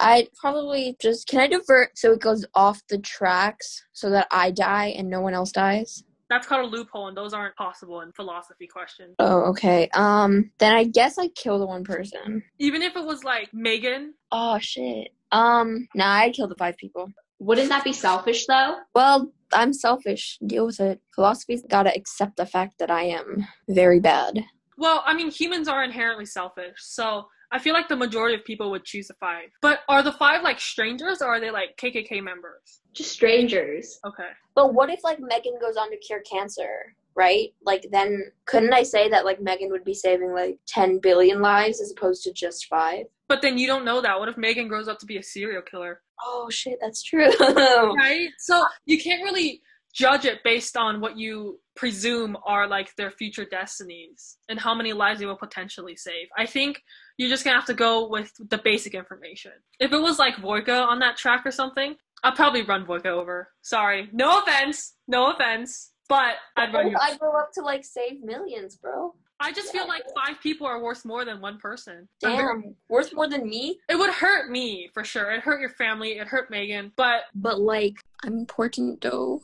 I'd 0.00 0.28
probably 0.38 0.96
just. 1.00 1.28
Can 1.28 1.40
I 1.40 1.46
divert 1.46 1.96
so 1.96 2.12
it 2.12 2.20
goes 2.20 2.44
off 2.54 2.82
the 2.88 2.98
tracks 2.98 3.84
so 3.92 4.10
that 4.10 4.26
I 4.30 4.50
die 4.50 4.94
and 4.96 5.08
no 5.08 5.20
one 5.20 5.34
else 5.34 5.52
dies? 5.52 6.04
That's 6.30 6.46
called 6.46 6.64
a 6.64 6.76
loophole, 6.76 7.08
and 7.08 7.16
those 7.16 7.32
aren't 7.32 7.54
possible 7.54 8.00
in 8.00 8.10
philosophy 8.12 8.66
questions. 8.66 9.14
Oh, 9.18 9.42
okay. 9.50 9.88
Um, 9.94 10.50
then 10.58 10.72
I 10.72 10.84
guess 10.84 11.18
I 11.18 11.28
kill 11.28 11.58
the 11.58 11.66
one 11.66 11.84
person. 11.84 12.42
Even 12.58 12.82
if 12.82 12.96
it 12.96 13.04
was 13.04 13.24
like 13.24 13.50
Megan. 13.52 14.14
Oh 14.32 14.58
shit. 14.58 15.08
Um, 15.34 15.88
nah, 15.96 16.12
I'd 16.12 16.32
kill 16.32 16.46
the 16.46 16.54
five 16.54 16.76
people. 16.76 17.10
Wouldn't 17.40 17.68
that 17.68 17.84
be 17.84 17.92
selfish 17.92 18.46
though? 18.46 18.76
Well, 18.94 19.32
I'm 19.52 19.72
selfish. 19.72 20.38
Deal 20.46 20.66
with 20.66 20.80
it. 20.80 21.00
Philosophy's 21.14 21.64
gotta 21.68 21.94
accept 21.94 22.36
the 22.36 22.46
fact 22.46 22.78
that 22.78 22.90
I 22.90 23.02
am 23.02 23.44
very 23.68 23.98
bad. 23.98 24.44
Well, 24.78 25.02
I 25.04 25.14
mean, 25.14 25.30
humans 25.30 25.68
are 25.68 25.82
inherently 25.82 26.26
selfish, 26.26 26.76
so 26.78 27.26
I 27.50 27.58
feel 27.58 27.74
like 27.74 27.88
the 27.88 27.96
majority 27.96 28.36
of 28.36 28.44
people 28.44 28.70
would 28.70 28.84
choose 28.84 29.08
the 29.08 29.14
five. 29.14 29.48
But 29.60 29.80
are 29.88 30.02
the 30.02 30.12
five 30.12 30.42
like 30.42 30.60
strangers 30.60 31.20
or 31.20 31.28
are 31.28 31.40
they 31.40 31.50
like 31.50 31.76
KKK 31.80 32.22
members? 32.22 32.80
Just 32.92 33.12
strangers. 33.12 33.98
Okay. 34.06 34.30
But 34.54 34.72
what 34.72 34.88
if 34.88 35.02
like 35.02 35.18
Megan 35.20 35.58
goes 35.60 35.76
on 35.76 35.90
to 35.90 35.96
cure 35.96 36.22
cancer? 36.30 36.94
Right? 37.16 37.48
Like 37.64 37.86
then 37.90 38.24
couldn't 38.46 38.72
I 38.72 38.82
say 38.82 39.08
that 39.08 39.24
like 39.24 39.40
Megan 39.40 39.70
would 39.70 39.84
be 39.84 39.94
saving 39.94 40.32
like 40.32 40.58
10 40.66 40.98
billion 40.98 41.40
lives 41.40 41.80
as 41.80 41.92
opposed 41.92 42.22
to 42.24 42.32
just 42.32 42.66
5? 42.66 43.04
But 43.28 43.42
then 43.42 43.58
you 43.58 43.66
don't 43.66 43.84
know 43.84 44.00
that. 44.00 44.18
What 44.18 44.28
if 44.28 44.36
Megan 44.36 44.68
grows 44.68 44.88
up 44.88 44.98
to 45.00 45.06
be 45.06 45.16
a 45.16 45.22
serial 45.22 45.62
killer? 45.62 46.02
Oh 46.22 46.48
shit, 46.50 46.78
that's 46.80 47.02
true. 47.02 47.30
right? 47.40 48.28
So 48.38 48.64
you 48.86 49.00
can't 49.00 49.22
really 49.22 49.62
judge 49.94 50.24
it 50.24 50.42
based 50.42 50.76
on 50.76 51.00
what 51.00 51.16
you 51.16 51.60
presume 51.76 52.36
are 52.44 52.66
like 52.66 52.94
their 52.96 53.10
future 53.10 53.44
destinies 53.44 54.36
and 54.48 54.58
how 54.58 54.74
many 54.74 54.92
lives 54.92 55.20
they 55.20 55.26
will 55.26 55.36
potentially 55.36 55.96
save. 55.96 56.26
I 56.36 56.46
think 56.46 56.82
you're 57.16 57.28
just 57.28 57.44
gonna 57.44 57.56
have 57.56 57.66
to 57.66 57.74
go 57.74 58.08
with 58.08 58.32
the 58.50 58.58
basic 58.58 58.94
information. 58.94 59.52
If 59.78 59.92
it 59.92 59.98
was 59.98 60.18
like 60.18 60.34
Voica 60.36 60.86
on 60.86 60.98
that 60.98 61.16
track 61.16 61.46
or 61.46 61.52
something, 61.52 61.94
I'd 62.24 62.34
probably 62.34 62.62
run 62.62 62.86
Voica 62.86 63.06
over. 63.06 63.48
Sorry. 63.62 64.08
No 64.12 64.40
offense. 64.40 64.94
No 65.06 65.30
offense. 65.30 65.90
But 66.08 66.36
I'd 66.56 66.72
run 66.72 66.90
you. 66.90 66.96
I 67.00 67.16
grow 67.16 67.38
up 67.38 67.52
to 67.54 67.62
like 67.62 67.84
save 67.84 68.22
millions, 68.22 68.76
bro. 68.76 69.14
I 69.40 69.52
just 69.52 69.72
feel 69.72 69.88
like 69.88 70.04
five 70.14 70.40
people 70.40 70.66
are 70.66 70.82
worth 70.82 71.04
more 71.04 71.24
than 71.24 71.40
one 71.40 71.58
person. 71.58 72.08
Damn, 72.20 72.74
worth 72.88 73.12
more 73.12 73.28
than 73.28 73.48
me? 73.48 73.78
It 73.88 73.96
would 73.96 74.10
hurt 74.10 74.50
me 74.50 74.90
for 74.94 75.04
sure. 75.04 75.30
It 75.32 75.40
hurt 75.40 75.60
your 75.60 75.70
family. 75.70 76.12
It 76.12 76.28
hurt 76.28 76.50
Megan. 76.50 76.92
But 76.96 77.22
but 77.34 77.60
like 77.60 77.96
I'm 78.22 78.38
important 78.38 79.00
though, 79.00 79.40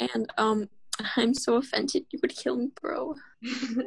and 0.00 0.32
um, 0.38 0.68
I'm 1.16 1.34
so 1.34 1.56
offended. 1.56 2.06
You 2.10 2.18
would 2.22 2.34
kill 2.34 2.56
me, 2.56 2.70
bro. 2.80 3.14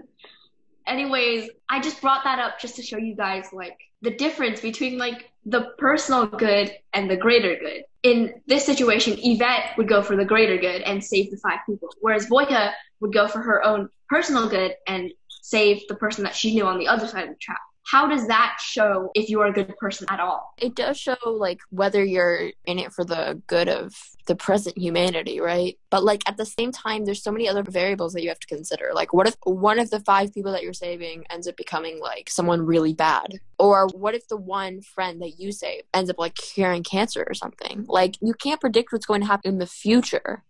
Anyways, 0.88 1.50
I 1.69 1.81
just 1.81 2.01
brought 2.01 2.24
that 2.24 2.39
up 2.39 2.60
just 2.60 2.75
to 2.77 2.81
show 2.81 2.98
you 2.98 3.15
guys 3.15 3.48
like 3.51 3.77
the 4.01 4.12
difference 4.12 4.62
between 4.62 4.98
like 4.98 5.32
the 5.46 5.74
personal 5.77 6.27
good 6.27 6.72
and 6.94 7.10
the 7.10 7.18
greater 7.18 7.56
good. 7.56 7.84
In 8.04 8.42
this 8.48 8.66
situation, 8.66 9.18
Yvette 9.18 9.77
would 9.77 9.88
go 9.88 10.01
for 10.01 10.16
the 10.16 10.25
greater 10.25 10.58
good 10.58 10.82
and 10.82 11.04
save 11.04 11.32
the 11.32 11.38
five 11.38 11.60
people, 11.66 11.89
whereas 12.01 12.27
Voica 12.27 12.72
would 13.00 13.13
go 13.13 13.27
for 13.27 13.42
her 13.42 13.63
own 13.63 13.89
personal 14.10 14.48
good 14.48 14.75
and 14.88 15.12
save 15.30 15.82
the 15.88 15.96
person 15.96 16.24
that 16.24 16.36
she 16.36 16.54
knew 16.54 16.66
on 16.66 16.80
the 16.80 16.88
other 16.88 17.08
side 17.08 17.24
of 17.24 17.30
the 17.30 17.39
trap 17.39 17.60
how 17.88 18.06
does 18.06 18.27
that 18.27 18.58
show 18.60 19.10
if 19.15 19.29
you're 19.29 19.46
a 19.46 19.53
good 19.53 19.75
person 19.77 20.06
at 20.10 20.20
all? 20.20 20.53
It 20.58 20.75
does 20.75 20.98
show 20.98 21.15
like 21.25 21.62
whether 21.70 22.03
you're 22.03 22.51
in 22.65 22.79
it 22.79 22.91
for 22.91 23.06
the 23.06 23.41
good 23.48 23.70
of 23.70 23.96
the 24.27 24.36
present 24.36 24.77
humanity, 24.77 25.39
right? 25.39 25.79
But 25.89 26.03
like 26.03 26.22
at 26.27 26.36
the 26.36 26.46
same 26.46 26.74
time, 26.74 27.06
there's 27.06 27.24
so 27.24 27.32
many 27.32 27.48
other 27.48 27.63
variables 27.63 28.12
that 28.12 28.24
you 28.24 28.27
have 28.29 28.39
to 28.39 28.48
consider. 28.48 28.91
Like, 28.94 29.13
what 29.13 29.25
if 29.25 29.36
one 29.44 29.79
of 29.79 29.89
the 29.89 30.01
five 30.01 30.34
people 30.34 30.51
that 30.51 30.63
you're 30.63 30.74
saving 30.74 31.24
ends 31.29 31.48
up 31.48 31.56
becoming 31.56 32.01
like 32.01 32.29
someone 32.29 32.65
really 32.65 32.94
bad? 32.94 33.39
Or 33.58 33.88
what 33.94 34.15
if 34.15 34.27
the 34.27 34.36
one 34.36 34.82
friend 34.82 35.22
that 35.22 35.39
you 35.39 35.53
save 35.53 35.84
ends 35.94 36.10
up 36.10 36.20
like 36.20 36.36
curing 36.36 36.84
cancer 36.84 37.24
or 37.25 37.34
something? 37.34 37.86
Like, 37.88 38.15
you 38.22 38.34
can't 38.34 38.60
predict 38.60 38.91
what's 38.91 39.06
going 39.06 39.22
to 39.22 39.27
happen 39.27 39.53
in 39.53 39.60
the 39.60 39.65
future. 39.65 40.44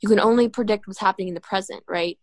You 0.00 0.08
can 0.08 0.18
only 0.18 0.48
predict 0.48 0.88
what's 0.88 0.98
happening 0.98 1.28
in 1.28 1.34
the 1.34 1.40
present, 1.40 1.84
right? 1.86 2.18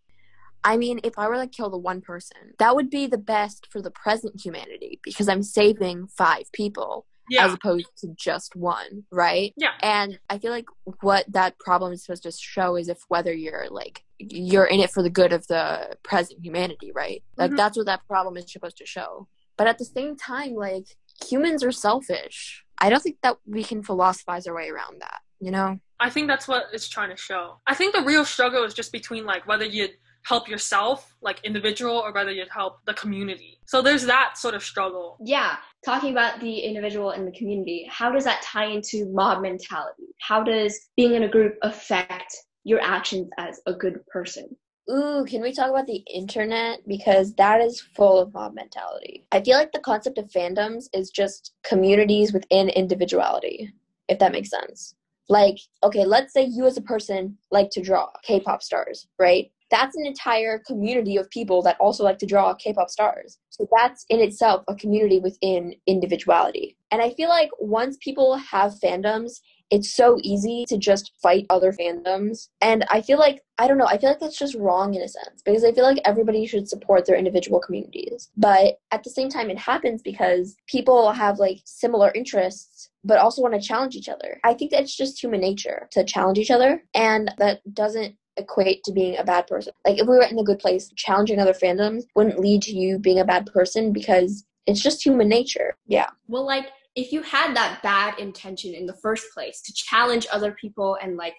I 0.63 0.77
mean, 0.77 0.99
if 1.03 1.17
I 1.17 1.27
were 1.27 1.35
to 1.35 1.47
kill 1.47 1.69
the 1.69 1.77
one 1.77 2.01
person, 2.01 2.53
that 2.59 2.75
would 2.75 2.89
be 2.89 3.07
the 3.07 3.17
best 3.17 3.67
for 3.71 3.81
the 3.81 3.91
present 3.91 4.41
humanity 4.43 4.99
because 5.03 5.29
I'm 5.29 5.43
saving 5.43 6.07
five 6.07 6.51
people 6.51 7.05
yeah. 7.29 7.45
as 7.45 7.53
opposed 7.53 7.87
to 7.99 8.07
just 8.15 8.55
one, 8.55 9.03
right? 9.11 9.53
Yeah. 9.55 9.71
And 9.81 10.19
I 10.29 10.37
feel 10.39 10.51
like 10.51 10.65
what 11.01 11.25
that 11.29 11.57
problem 11.59 11.93
is 11.93 12.03
supposed 12.03 12.23
to 12.23 12.31
show 12.31 12.75
is 12.75 12.89
if 12.89 12.99
whether 13.07 13.33
you're 13.33 13.67
like 13.69 14.03
you're 14.17 14.65
in 14.65 14.81
it 14.81 14.91
for 14.91 15.01
the 15.01 15.09
good 15.09 15.31
of 15.31 15.47
the 15.47 15.97
present 16.03 16.43
humanity, 16.43 16.91
right? 16.93 17.23
Like 17.37 17.49
mm-hmm. 17.49 17.57
that's 17.57 17.77
what 17.77 17.85
that 17.85 18.05
problem 18.07 18.35
is 18.35 18.51
supposed 18.51 18.77
to 18.77 18.85
show. 18.85 19.27
But 19.55 19.67
at 19.67 19.77
the 19.77 19.85
same 19.85 20.15
time, 20.17 20.55
like 20.55 20.97
humans 21.25 21.63
are 21.63 21.71
selfish. 21.71 22.65
I 22.79 22.89
don't 22.89 23.01
think 23.01 23.17
that 23.23 23.37
we 23.45 23.63
can 23.63 23.83
philosophize 23.83 24.47
our 24.47 24.55
way 24.55 24.69
around 24.69 25.01
that, 25.01 25.19
you 25.39 25.51
know? 25.51 25.79
I 25.99 26.09
think 26.09 26.27
that's 26.27 26.47
what 26.47 26.67
it's 26.71 26.87
trying 26.87 27.09
to 27.09 27.17
show. 27.17 27.57
I 27.67 27.75
think 27.75 27.93
the 27.93 28.03
real 28.03 28.23
struggle 28.23 28.63
is 28.63 28.73
just 28.73 28.91
between 28.91 29.25
like 29.25 29.45
whether 29.47 29.65
you 29.65 29.89
help 30.23 30.47
yourself, 30.47 31.15
like 31.21 31.39
individual, 31.43 31.95
or 31.95 32.11
whether 32.13 32.31
you'd 32.31 32.49
help 32.49 32.79
the 32.85 32.93
community. 32.93 33.59
So 33.65 33.81
there's 33.81 34.05
that 34.05 34.37
sort 34.37 34.55
of 34.55 34.63
struggle. 34.63 35.17
Yeah, 35.23 35.57
talking 35.85 36.11
about 36.11 36.39
the 36.39 36.59
individual 36.59 37.11
and 37.11 37.27
the 37.27 37.37
community, 37.37 37.87
how 37.89 38.11
does 38.11 38.23
that 38.25 38.41
tie 38.41 38.65
into 38.65 39.09
mob 39.11 39.41
mentality? 39.41 40.03
How 40.19 40.43
does 40.43 40.79
being 40.95 41.15
in 41.15 41.23
a 41.23 41.29
group 41.29 41.55
affect 41.61 42.35
your 42.63 42.81
actions 42.81 43.29
as 43.37 43.61
a 43.65 43.73
good 43.73 44.05
person? 44.07 44.55
Ooh, 44.91 45.23
can 45.27 45.41
we 45.41 45.53
talk 45.53 45.69
about 45.69 45.85
the 45.85 46.03
internet? 46.11 46.79
Because 46.87 47.33
that 47.35 47.61
is 47.61 47.79
full 47.95 48.17
of 48.19 48.33
mob 48.33 48.55
mentality. 48.55 49.25
I 49.31 49.41
feel 49.41 49.55
like 49.55 49.71
the 49.71 49.79
concept 49.79 50.17
of 50.17 50.31
fandoms 50.31 50.85
is 50.93 51.11
just 51.11 51.53
communities 51.63 52.33
within 52.33 52.69
individuality, 52.69 53.71
if 54.07 54.17
that 54.17 54.31
makes 54.31 54.49
sense. 54.49 54.95
Like, 55.27 55.57
okay, 55.83 56.05
let's 56.05 56.33
say 56.33 56.43
you 56.43 56.65
as 56.65 56.77
a 56.77 56.81
person 56.81 57.37
like 57.51 57.69
to 57.71 57.81
draw 57.81 58.07
K 58.23 58.39
pop 58.39 58.63
stars, 58.63 59.07
right? 59.19 59.51
That's 59.71 59.95
an 59.95 60.05
entire 60.05 60.59
community 60.59 61.17
of 61.17 61.29
people 61.29 61.61
that 61.63 61.77
also 61.79 62.03
like 62.03 62.17
to 62.19 62.25
draw 62.25 62.53
K-pop 62.53 62.89
stars. 62.89 63.37
So 63.49 63.67
that's 63.77 64.05
in 64.09 64.19
itself 64.19 64.63
a 64.67 64.75
community 64.75 65.19
within 65.19 65.75
individuality. 65.85 66.77
And 66.91 67.01
I 67.01 67.11
feel 67.11 67.29
like 67.29 67.49
once 67.59 67.97
people 68.01 68.35
have 68.37 68.73
fandoms, 68.83 69.41
it's 69.69 69.93
so 69.93 70.17
easy 70.23 70.65
to 70.67 70.77
just 70.77 71.11
fight 71.21 71.45
other 71.49 71.71
fandoms. 71.71 72.49
And 72.61 72.85
I 72.89 73.01
feel 73.01 73.19
like, 73.19 73.41
I 73.59 73.67
don't 73.67 73.77
know, 73.77 73.85
I 73.85 73.99
feel 73.99 74.09
like 74.09 74.19
that's 74.19 74.39
just 74.39 74.55
wrong 74.55 74.95
in 74.95 75.01
a 75.01 75.07
sense 75.07 75.43
because 75.45 75.63
I 75.63 75.71
feel 75.71 75.83
like 75.83 75.99
everybody 76.05 76.47
should 76.47 76.67
support 76.67 77.05
their 77.05 77.17
individual 77.17 77.59
communities. 77.59 78.29
But 78.35 78.79
at 78.91 79.03
the 79.03 79.11
same 79.11 79.29
time, 79.29 79.51
it 79.51 79.59
happens 79.59 80.01
because 80.01 80.55
people 80.67 81.11
have 81.11 81.37
like 81.37 81.59
similar 81.65 82.11
interests 82.15 82.89
but 83.03 83.19
also 83.19 83.41
want 83.41 83.53
to 83.53 83.61
challenge 83.61 83.95
each 83.95 84.09
other. 84.09 84.39
I 84.43 84.53
think 84.53 84.71
that's 84.71 84.95
just 84.95 85.21
human 85.21 85.39
nature 85.39 85.87
to 85.91 86.03
challenge 86.03 86.37
each 86.37 86.51
other, 86.51 86.83
and 86.93 87.31
that 87.37 87.61
doesn't 87.73 88.15
equate 88.39 88.83
to 88.83 88.91
being 88.91 89.17
a 89.17 89.23
bad 89.23 89.47
person. 89.47 89.73
Like 89.85 89.99
if 89.99 90.07
we 90.07 90.15
were 90.15 90.23
in 90.23 90.39
a 90.39 90.43
good 90.43 90.59
place, 90.59 90.91
challenging 90.95 91.39
other 91.39 91.53
fandoms 91.53 92.03
wouldn't 92.15 92.39
lead 92.39 92.61
to 92.63 92.75
you 92.75 92.99
being 92.99 93.19
a 93.19 93.25
bad 93.25 93.45
person 93.47 93.93
because 93.93 94.45
it's 94.65 94.81
just 94.81 95.05
human 95.05 95.29
nature. 95.29 95.75
Yeah. 95.87 96.07
Well, 96.27 96.45
like 96.45 96.67
if 96.95 97.11
you 97.11 97.21
had 97.21 97.55
that 97.55 97.81
bad 97.81 98.19
intention 98.19 98.73
in 98.73 98.85
the 98.85 98.93
first 98.93 99.27
place 99.33 99.61
to 99.61 99.73
challenge 99.73 100.27
other 100.31 100.51
people 100.51 100.97
and 101.01 101.17
like 101.17 101.35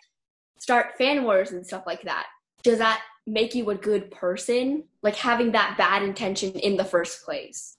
start 0.59 0.97
fan 0.97 1.25
wars 1.25 1.52
and 1.52 1.66
stuff 1.66 1.85
like 1.87 2.02
that, 2.02 2.26
does 2.62 2.78
that 2.78 3.02
make 3.26 3.54
you 3.54 3.71
a 3.71 3.75
good 3.75 4.11
person? 4.11 4.85
Like 5.02 5.16
having 5.16 5.52
that 5.52 5.76
bad 5.78 6.02
intention 6.02 6.52
in 6.52 6.76
the 6.76 6.85
first 6.85 7.25
place? 7.25 7.76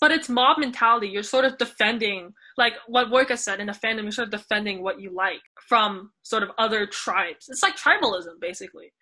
But 0.00 0.10
it's 0.10 0.28
mob 0.28 0.58
mentality. 0.58 1.08
You're 1.08 1.22
sort 1.22 1.44
of 1.44 1.56
defending, 1.56 2.34
like 2.56 2.74
what 2.86 3.08
Voica 3.08 3.36
said 3.36 3.60
in 3.60 3.66
the 3.66 3.72
fandom, 3.72 4.02
you're 4.02 4.12
sort 4.12 4.32
of 4.32 4.40
defending 4.40 4.82
what 4.82 5.00
you 5.00 5.10
like 5.14 5.40
from 5.68 6.10
sort 6.22 6.42
of 6.42 6.50
other 6.58 6.86
tribes. 6.86 7.46
It's 7.48 7.62
like 7.62 7.76
tribalism, 7.76 8.40
basically. 8.40 8.92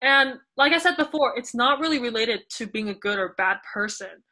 And 0.00 0.34
like 0.56 0.72
I 0.72 0.78
said 0.78 0.96
before, 0.96 1.34
it's 1.36 1.54
not 1.54 1.78
really 1.78 1.98
related 1.98 2.40
to 2.56 2.66
being 2.66 2.88
a 2.88 2.94
good 2.94 3.18
or 3.18 3.34
bad 3.38 3.58
person, 3.72 4.22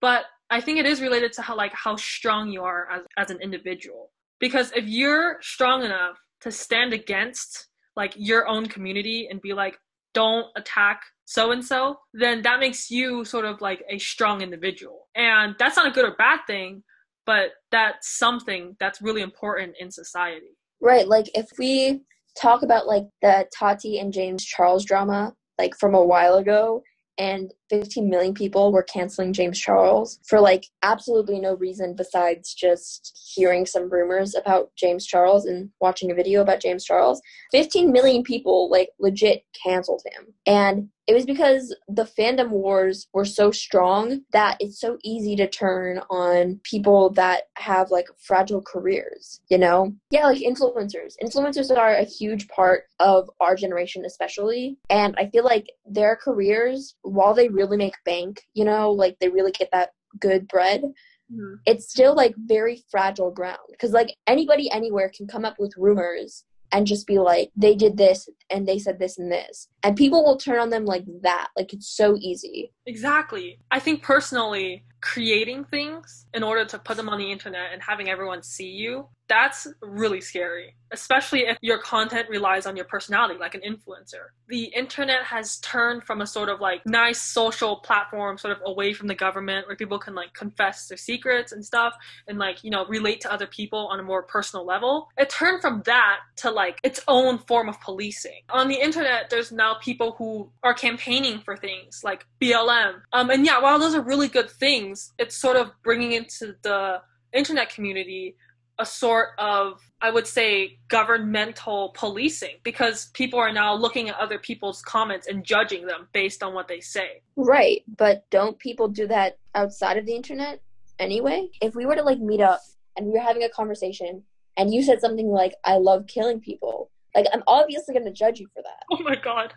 but 0.00 0.24
I 0.50 0.60
think 0.60 0.78
it 0.78 0.86
is 0.86 1.02
related 1.02 1.32
to 1.34 1.42
how 1.42 1.56
like 1.56 1.74
how 1.74 1.96
strong 1.96 2.48
you 2.48 2.62
are 2.62 2.88
as, 2.90 3.02
as 3.18 3.30
an 3.30 3.40
individual. 3.42 4.10
Because 4.40 4.72
if 4.74 4.86
you're 4.86 5.38
strong 5.42 5.84
enough 5.84 6.16
to 6.42 6.50
stand 6.50 6.92
against 6.92 7.68
like 7.96 8.14
your 8.16 8.46
own 8.46 8.66
community 8.66 9.28
and 9.30 9.42
be 9.42 9.52
like, 9.52 9.76
don't 10.14 10.46
attack 10.56 11.02
so 11.26 11.52
and 11.52 11.64
so, 11.64 11.98
then 12.14 12.42
that 12.42 12.60
makes 12.60 12.90
you 12.90 13.24
sort 13.24 13.44
of 13.44 13.60
like 13.60 13.84
a 13.90 13.98
strong 13.98 14.40
individual. 14.40 15.08
And 15.14 15.54
that's 15.58 15.76
not 15.76 15.86
a 15.86 15.90
good 15.90 16.06
or 16.06 16.16
bad 16.16 16.40
thing, 16.46 16.82
but 17.28 17.50
that's 17.70 18.16
something 18.16 18.74
that's 18.80 19.02
really 19.02 19.20
important 19.20 19.74
in 19.78 19.90
society. 19.90 20.56
Right. 20.80 21.06
Like 21.06 21.26
if 21.34 21.46
we 21.58 22.00
talk 22.40 22.62
about 22.62 22.86
like 22.86 23.04
the 23.20 23.46
Tati 23.54 23.98
and 23.98 24.14
James 24.14 24.42
Charles 24.42 24.82
drama, 24.82 25.34
like 25.58 25.74
from 25.78 25.94
a 25.94 26.02
while 26.02 26.36
ago, 26.36 26.82
and 27.18 27.52
15 27.68 28.08
million 28.08 28.32
people 28.32 28.72
were 28.72 28.82
canceling 28.82 29.34
James 29.34 29.58
Charles 29.58 30.20
for 30.26 30.40
like 30.40 30.64
absolutely 30.82 31.38
no 31.38 31.54
reason 31.56 31.94
besides 31.94 32.54
just 32.54 33.34
hearing 33.34 33.66
some 33.66 33.90
rumors 33.90 34.34
about 34.34 34.70
James 34.78 35.04
Charles 35.04 35.44
and 35.44 35.68
watching 35.82 36.10
a 36.10 36.14
video 36.14 36.40
about 36.40 36.62
James 36.62 36.82
Charles. 36.82 37.20
15 37.52 37.92
million 37.92 38.22
people 38.22 38.70
like 38.70 38.88
legit 38.98 39.42
canceled 39.62 40.02
him. 40.06 40.32
And 40.46 40.88
it 41.08 41.14
was 41.14 41.24
because 41.24 41.74
the 41.88 42.04
fandom 42.04 42.50
wars 42.50 43.08
were 43.14 43.24
so 43.24 43.50
strong 43.50 44.20
that 44.32 44.58
it's 44.60 44.78
so 44.78 44.98
easy 45.02 45.34
to 45.36 45.48
turn 45.48 46.00
on 46.10 46.60
people 46.64 47.08
that 47.14 47.44
have 47.54 47.90
like 47.90 48.08
fragile 48.18 48.60
careers, 48.60 49.40
you 49.48 49.56
know? 49.56 49.94
Yeah, 50.10 50.26
like 50.26 50.38
influencers. 50.38 51.14
Influencers 51.24 51.74
are 51.74 51.94
a 51.94 52.04
huge 52.04 52.46
part 52.48 52.84
of 53.00 53.30
our 53.40 53.56
generation, 53.56 54.04
especially. 54.04 54.76
And 54.90 55.14
I 55.16 55.30
feel 55.30 55.44
like 55.44 55.68
their 55.86 56.14
careers, 56.14 56.94
while 57.00 57.32
they 57.32 57.48
really 57.48 57.78
make 57.78 57.94
bank, 58.04 58.42
you 58.52 58.66
know, 58.66 58.90
like 58.90 59.18
they 59.18 59.30
really 59.30 59.52
get 59.52 59.70
that 59.72 59.92
good 60.20 60.46
bread, 60.46 60.82
mm-hmm. 60.82 61.54
it's 61.64 61.88
still 61.88 62.14
like 62.14 62.34
very 62.36 62.84
fragile 62.90 63.30
ground. 63.30 63.58
Because 63.70 63.92
like 63.92 64.14
anybody 64.26 64.70
anywhere 64.70 65.10
can 65.16 65.26
come 65.26 65.46
up 65.46 65.56
with 65.58 65.72
rumors 65.78 66.44
and 66.72 66.86
just 66.86 67.06
be 67.06 67.18
like, 67.18 67.50
they 67.56 67.74
did 67.74 67.96
this 67.96 68.28
and 68.50 68.66
they 68.66 68.78
said 68.78 68.98
this 68.98 69.18
and 69.18 69.30
this. 69.30 69.68
And 69.82 69.96
people 69.96 70.24
will 70.24 70.36
turn 70.36 70.58
on 70.58 70.70
them 70.70 70.84
like 70.84 71.04
that. 71.22 71.48
Like 71.56 71.72
it's 71.72 71.88
so 71.88 72.16
easy. 72.20 72.72
Exactly. 72.86 73.58
I 73.70 73.78
think 73.78 74.02
personally, 74.02 74.84
creating 75.00 75.64
things 75.64 76.26
in 76.34 76.42
order 76.42 76.64
to 76.64 76.78
put 76.78 76.96
them 76.96 77.08
on 77.08 77.18
the 77.18 77.30
internet 77.30 77.72
and 77.72 77.82
having 77.82 78.08
everyone 78.08 78.42
see 78.42 78.68
you, 78.68 79.08
that's 79.28 79.68
really 79.82 80.20
scary, 80.20 80.74
especially 80.90 81.40
if 81.40 81.58
your 81.60 81.78
content 81.78 82.28
relies 82.30 82.66
on 82.66 82.76
your 82.76 82.86
personality, 82.86 83.38
like 83.38 83.54
an 83.54 83.60
influencer. 83.60 84.28
The 84.48 84.64
internet 84.64 85.22
has 85.24 85.58
turned 85.58 86.04
from 86.04 86.22
a 86.22 86.26
sort 86.26 86.48
of 86.48 86.60
like 86.60 86.80
nice 86.86 87.20
social 87.20 87.76
platform, 87.76 88.38
sort 88.38 88.56
of 88.56 88.62
away 88.64 88.94
from 88.94 89.06
the 89.06 89.14
government, 89.14 89.66
where 89.66 89.76
people 89.76 89.98
can 89.98 90.14
like 90.14 90.32
confess 90.32 90.88
their 90.88 90.96
secrets 90.96 91.52
and 91.52 91.64
stuff 91.64 91.94
and 92.26 92.38
like, 92.38 92.64
you 92.64 92.70
know, 92.70 92.86
relate 92.86 93.20
to 93.20 93.32
other 93.32 93.46
people 93.46 93.88
on 93.88 94.00
a 94.00 94.02
more 94.02 94.22
personal 94.22 94.64
level. 94.64 95.08
It 95.18 95.28
turned 95.28 95.60
from 95.60 95.82
that 95.84 96.20
to 96.36 96.50
like 96.50 96.78
its 96.82 97.00
own 97.06 97.38
form 97.38 97.68
of 97.68 97.78
policing. 97.80 98.40
On 98.48 98.68
the 98.68 98.80
internet, 98.80 99.28
there's 99.28 99.52
now 99.52 99.76
people 99.82 100.12
who 100.16 100.50
are 100.62 100.74
campaigning 100.74 101.40
for 101.40 101.56
things 101.56 102.00
like 102.02 102.26
BLM. 102.40 103.02
Um, 103.12 103.28
and 103.28 103.44
yeah, 103.44 103.60
while 103.60 103.78
those 103.78 103.94
are 103.94 104.00
really 104.00 104.28
good 104.28 104.50
things, 104.50 104.87
it's 105.18 105.36
sort 105.36 105.56
of 105.56 105.70
bringing 105.82 106.12
into 106.12 106.54
the 106.62 107.00
internet 107.32 107.72
community 107.72 108.36
a 108.78 108.86
sort 108.86 109.30
of 109.38 109.80
I 110.00 110.10
would 110.10 110.26
say 110.26 110.78
governmental 110.88 111.92
policing 111.96 112.58
because 112.62 113.10
people 113.12 113.38
are 113.40 113.52
now 113.52 113.74
looking 113.74 114.08
at 114.08 114.16
other 114.18 114.38
people's 114.38 114.80
comments 114.82 115.26
and 115.26 115.44
judging 115.44 115.86
them 115.86 116.08
based 116.12 116.42
on 116.42 116.54
what 116.54 116.68
they 116.68 116.80
say. 116.80 117.22
Right, 117.36 117.82
but 117.96 118.24
don't 118.30 118.58
people 118.58 118.88
do 118.88 119.08
that 119.08 119.38
outside 119.54 119.96
of 119.96 120.06
the 120.06 120.14
internet 120.14 120.62
anyway? 120.98 121.48
If 121.60 121.74
we 121.74 121.86
were 121.86 121.96
to 121.96 122.02
like 122.02 122.20
meet 122.20 122.40
up 122.40 122.60
and 122.96 123.06
we 123.06 123.12
were 123.12 123.20
having 123.20 123.42
a 123.42 123.48
conversation 123.48 124.22
and 124.56 124.72
you 124.72 124.82
said 124.82 125.00
something 125.00 125.28
like 125.28 125.54
I 125.64 125.78
love 125.78 126.06
killing 126.06 126.40
people, 126.40 126.90
like 127.14 127.26
I'm 127.32 127.42
obviously 127.48 127.94
going 127.94 128.06
to 128.06 128.12
judge 128.12 128.38
you 128.38 128.46
for 128.54 128.62
that. 128.62 128.84
Oh 128.92 129.02
my 129.02 129.16
god. 129.16 129.52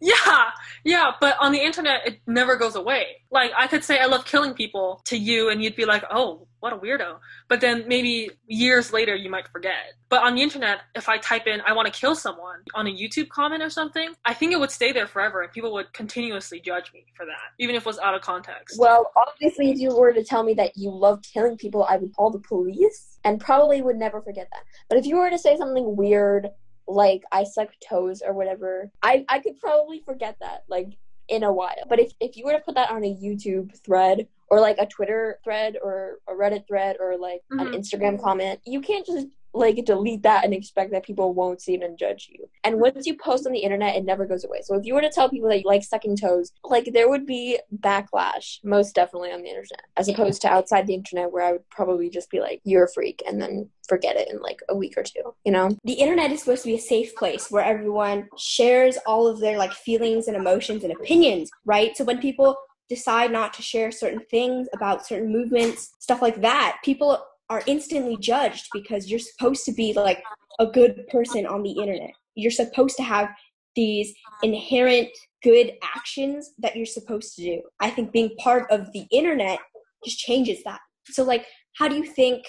Yeah, 0.00 0.50
yeah, 0.84 1.12
but 1.20 1.36
on 1.40 1.52
the 1.52 1.60
internet, 1.60 2.06
it 2.06 2.20
never 2.26 2.56
goes 2.56 2.74
away. 2.74 3.06
Like, 3.30 3.52
I 3.56 3.66
could 3.66 3.82
say 3.82 3.98
I 3.98 4.06
love 4.06 4.24
killing 4.24 4.52
people 4.52 5.00
to 5.06 5.16
you, 5.16 5.48
and 5.48 5.62
you'd 5.62 5.76
be 5.76 5.86
like, 5.86 6.04
oh, 6.10 6.46
what 6.60 6.72
a 6.72 6.76
weirdo. 6.76 7.18
But 7.48 7.60
then 7.60 7.84
maybe 7.86 8.30
years 8.46 8.92
later, 8.92 9.14
you 9.14 9.30
might 9.30 9.48
forget. 9.48 9.94
But 10.08 10.22
on 10.22 10.34
the 10.34 10.42
internet, 10.42 10.80
if 10.94 11.08
I 11.08 11.18
type 11.18 11.46
in, 11.46 11.60
I 11.66 11.72
want 11.72 11.92
to 11.92 11.98
kill 11.98 12.14
someone 12.14 12.60
on 12.74 12.86
a 12.86 12.90
YouTube 12.90 13.28
comment 13.28 13.62
or 13.62 13.70
something, 13.70 14.14
I 14.24 14.34
think 14.34 14.52
it 14.52 14.60
would 14.60 14.70
stay 14.70 14.92
there 14.92 15.06
forever, 15.06 15.42
and 15.42 15.52
people 15.52 15.72
would 15.74 15.92
continuously 15.92 16.60
judge 16.60 16.92
me 16.92 17.04
for 17.14 17.24
that, 17.26 17.52
even 17.58 17.74
if 17.74 17.82
it 17.82 17.86
was 17.86 17.98
out 17.98 18.14
of 18.14 18.22
context. 18.22 18.78
Well, 18.78 19.10
obviously, 19.16 19.70
if 19.70 19.78
you 19.78 19.94
were 19.96 20.12
to 20.12 20.24
tell 20.24 20.42
me 20.42 20.54
that 20.54 20.76
you 20.76 20.90
love 20.90 21.22
killing 21.22 21.56
people, 21.56 21.84
I 21.88 21.96
would 21.96 22.14
call 22.14 22.30
the 22.30 22.38
police 22.40 23.18
and 23.24 23.40
probably 23.40 23.80
would 23.82 23.96
never 23.96 24.20
forget 24.20 24.48
that. 24.52 24.64
But 24.88 24.98
if 24.98 25.06
you 25.06 25.16
were 25.16 25.30
to 25.30 25.38
say 25.38 25.56
something 25.56 25.96
weird, 25.96 26.48
like 26.86 27.22
I 27.32 27.44
suck 27.44 27.68
toes 27.86 28.22
or 28.24 28.32
whatever, 28.32 28.90
I, 29.02 29.24
I 29.28 29.38
could 29.38 29.58
probably 29.58 30.00
forget 30.04 30.36
that 30.40 30.64
like 30.68 30.88
in 31.28 31.42
a 31.42 31.52
while. 31.52 31.74
But 31.88 32.00
if, 32.00 32.12
if 32.20 32.36
you 32.36 32.44
were 32.44 32.52
to 32.52 32.60
put 32.60 32.74
that 32.74 32.90
on 32.90 33.02
a 33.04 33.14
YouTube 33.14 33.76
thread 33.84 34.28
or 34.50 34.60
like 34.60 34.76
a 34.78 34.86
Twitter 34.86 35.38
thread 35.42 35.76
or 35.82 36.18
a 36.28 36.32
Reddit 36.32 36.66
thread 36.68 36.96
or 37.00 37.16
like 37.16 37.40
Mhm. 37.50 37.60
an 37.68 37.72
Instagram 37.80 38.20
comment, 38.20 38.60
you 38.66 38.80
can't 38.80 39.06
just 39.06 39.28
like 39.54 39.84
delete 39.84 40.22
that 40.22 40.44
and 40.44 40.52
expect 40.52 40.90
that 40.90 41.04
people 41.04 41.32
won't 41.32 41.62
see 41.62 41.74
it 41.74 41.82
and 41.82 41.98
judge 41.98 42.28
you. 42.30 42.48
And 42.64 42.80
once 42.80 43.06
you 43.06 43.16
post 43.16 43.46
on 43.46 43.52
the 43.52 43.60
internet, 43.60 43.96
it 43.96 44.04
never 44.04 44.26
goes 44.26 44.44
away. 44.44 44.60
So 44.62 44.74
if 44.76 44.84
you 44.84 44.94
were 44.94 45.00
to 45.00 45.10
tell 45.10 45.28
people 45.28 45.48
that 45.48 45.60
you 45.60 45.66
like 45.66 45.84
sucking 45.84 46.16
toes, 46.16 46.52
like 46.64 46.90
there 46.92 47.08
would 47.08 47.26
be 47.26 47.58
backlash, 47.78 48.58
most 48.64 48.94
definitely 48.94 49.30
on 49.30 49.42
the 49.42 49.48
internet, 49.48 49.82
as 49.96 50.08
opposed 50.08 50.42
to 50.42 50.48
outside 50.48 50.86
the 50.86 50.94
internet 50.94 51.32
where 51.32 51.44
I 51.44 51.52
would 51.52 51.68
probably 51.70 52.10
just 52.10 52.30
be 52.30 52.40
like, 52.40 52.60
"You're 52.64 52.84
a 52.84 52.92
freak," 52.92 53.22
and 53.26 53.40
then 53.40 53.70
forget 53.88 54.16
it 54.16 54.28
in 54.30 54.40
like 54.40 54.60
a 54.68 54.74
week 54.74 54.94
or 54.96 55.02
two. 55.02 55.34
You 55.44 55.52
know? 55.52 55.76
the 55.84 55.94
internet 55.94 56.30
is 56.32 56.40
supposed 56.40 56.62
to 56.62 56.68
be 56.68 56.74
a 56.74 56.80
safe 56.80 57.14
place 57.14 57.50
where 57.50 57.64
everyone 57.64 58.28
shares 58.38 58.96
all 59.06 59.26
of 59.26 59.40
their 59.40 59.58
like 59.58 59.72
feelings 59.72 60.28
and 60.28 60.36
emotions 60.36 60.84
and 60.84 60.92
opinions 60.92 61.50
right 61.64 61.96
so 61.96 62.04
when 62.04 62.18
people 62.18 62.56
decide 62.88 63.32
not 63.32 63.52
to 63.54 63.62
share 63.62 63.90
certain 63.90 64.20
things 64.30 64.68
about 64.74 65.06
certain 65.06 65.32
movements 65.32 65.94
stuff 65.98 66.22
like 66.22 66.40
that 66.40 66.78
people 66.84 67.24
are 67.50 67.62
instantly 67.66 68.16
judged 68.16 68.68
because 68.72 69.10
you're 69.10 69.18
supposed 69.18 69.64
to 69.64 69.72
be 69.72 69.92
like 69.92 70.22
a 70.58 70.66
good 70.66 71.06
person 71.08 71.46
on 71.46 71.62
the 71.62 71.72
internet. 71.72 72.12
You're 72.34 72.50
supposed 72.50 72.96
to 72.96 73.02
have 73.02 73.28
these 73.76 74.14
inherent 74.42 75.08
good 75.42 75.72
actions 75.82 76.52
that 76.58 76.76
you're 76.76 76.86
supposed 76.86 77.34
to 77.36 77.42
do. 77.42 77.62
I 77.80 77.90
think 77.90 78.12
being 78.12 78.34
part 78.38 78.70
of 78.70 78.92
the 78.92 79.06
internet 79.10 79.58
just 80.04 80.18
changes 80.18 80.62
that. 80.64 80.80
So 81.10 81.22
like 81.22 81.46
how 81.76 81.88
do 81.88 81.96
you 81.96 82.04
think 82.04 82.44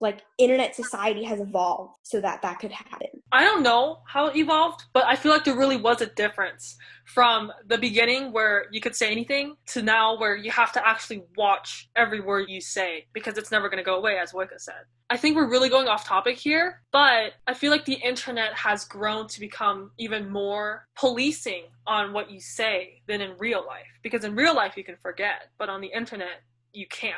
like 0.00 0.22
internet 0.38 0.74
society 0.74 1.24
has 1.24 1.40
evolved 1.40 1.94
so 2.02 2.20
that 2.20 2.42
that 2.42 2.58
could 2.58 2.72
happen 2.72 3.08
I 3.32 3.44
don't 3.44 3.62
know 3.62 3.98
how 4.06 4.28
it 4.28 4.36
evolved, 4.36 4.84
but 4.92 5.04
I 5.04 5.16
feel 5.16 5.32
like 5.32 5.44
there 5.44 5.56
really 5.56 5.76
was 5.76 6.00
a 6.00 6.06
difference 6.06 6.76
from 7.04 7.52
the 7.66 7.76
beginning 7.76 8.32
where 8.32 8.66
you 8.70 8.80
could 8.80 8.94
say 8.94 9.10
anything 9.10 9.56
to 9.66 9.82
now 9.82 10.18
where 10.18 10.36
you 10.36 10.50
have 10.52 10.72
to 10.72 10.86
actually 10.86 11.24
watch 11.36 11.88
every 11.96 12.20
word 12.20 12.48
you 12.48 12.60
say 12.60 13.06
because 13.12 13.36
it's 13.36 13.50
never 13.50 13.68
going 13.68 13.78
to 13.78 13.84
go 13.84 13.96
away, 13.96 14.18
as 14.18 14.32
Voica 14.32 14.58
said. 14.58 14.84
I 15.10 15.16
think 15.16 15.36
we're 15.36 15.50
really 15.50 15.68
going 15.68 15.88
off 15.88 16.04
topic 16.04 16.36
here, 16.36 16.82
but 16.92 17.34
I 17.46 17.54
feel 17.54 17.70
like 17.70 17.84
the 17.84 17.94
internet 17.94 18.54
has 18.54 18.84
grown 18.84 19.26
to 19.28 19.40
become 19.40 19.90
even 19.98 20.30
more 20.30 20.86
policing 20.96 21.64
on 21.86 22.12
what 22.12 22.30
you 22.30 22.40
say 22.40 23.02
than 23.06 23.20
in 23.20 23.36
real 23.38 23.64
life 23.66 23.86
because 24.02 24.24
in 24.24 24.34
real 24.34 24.54
life 24.54 24.76
you 24.76 24.84
can 24.84 24.96
forget, 25.02 25.50
but 25.58 25.68
on 25.68 25.80
the 25.80 25.92
internet 25.92 26.42
you 26.72 26.86
can't. 26.88 27.16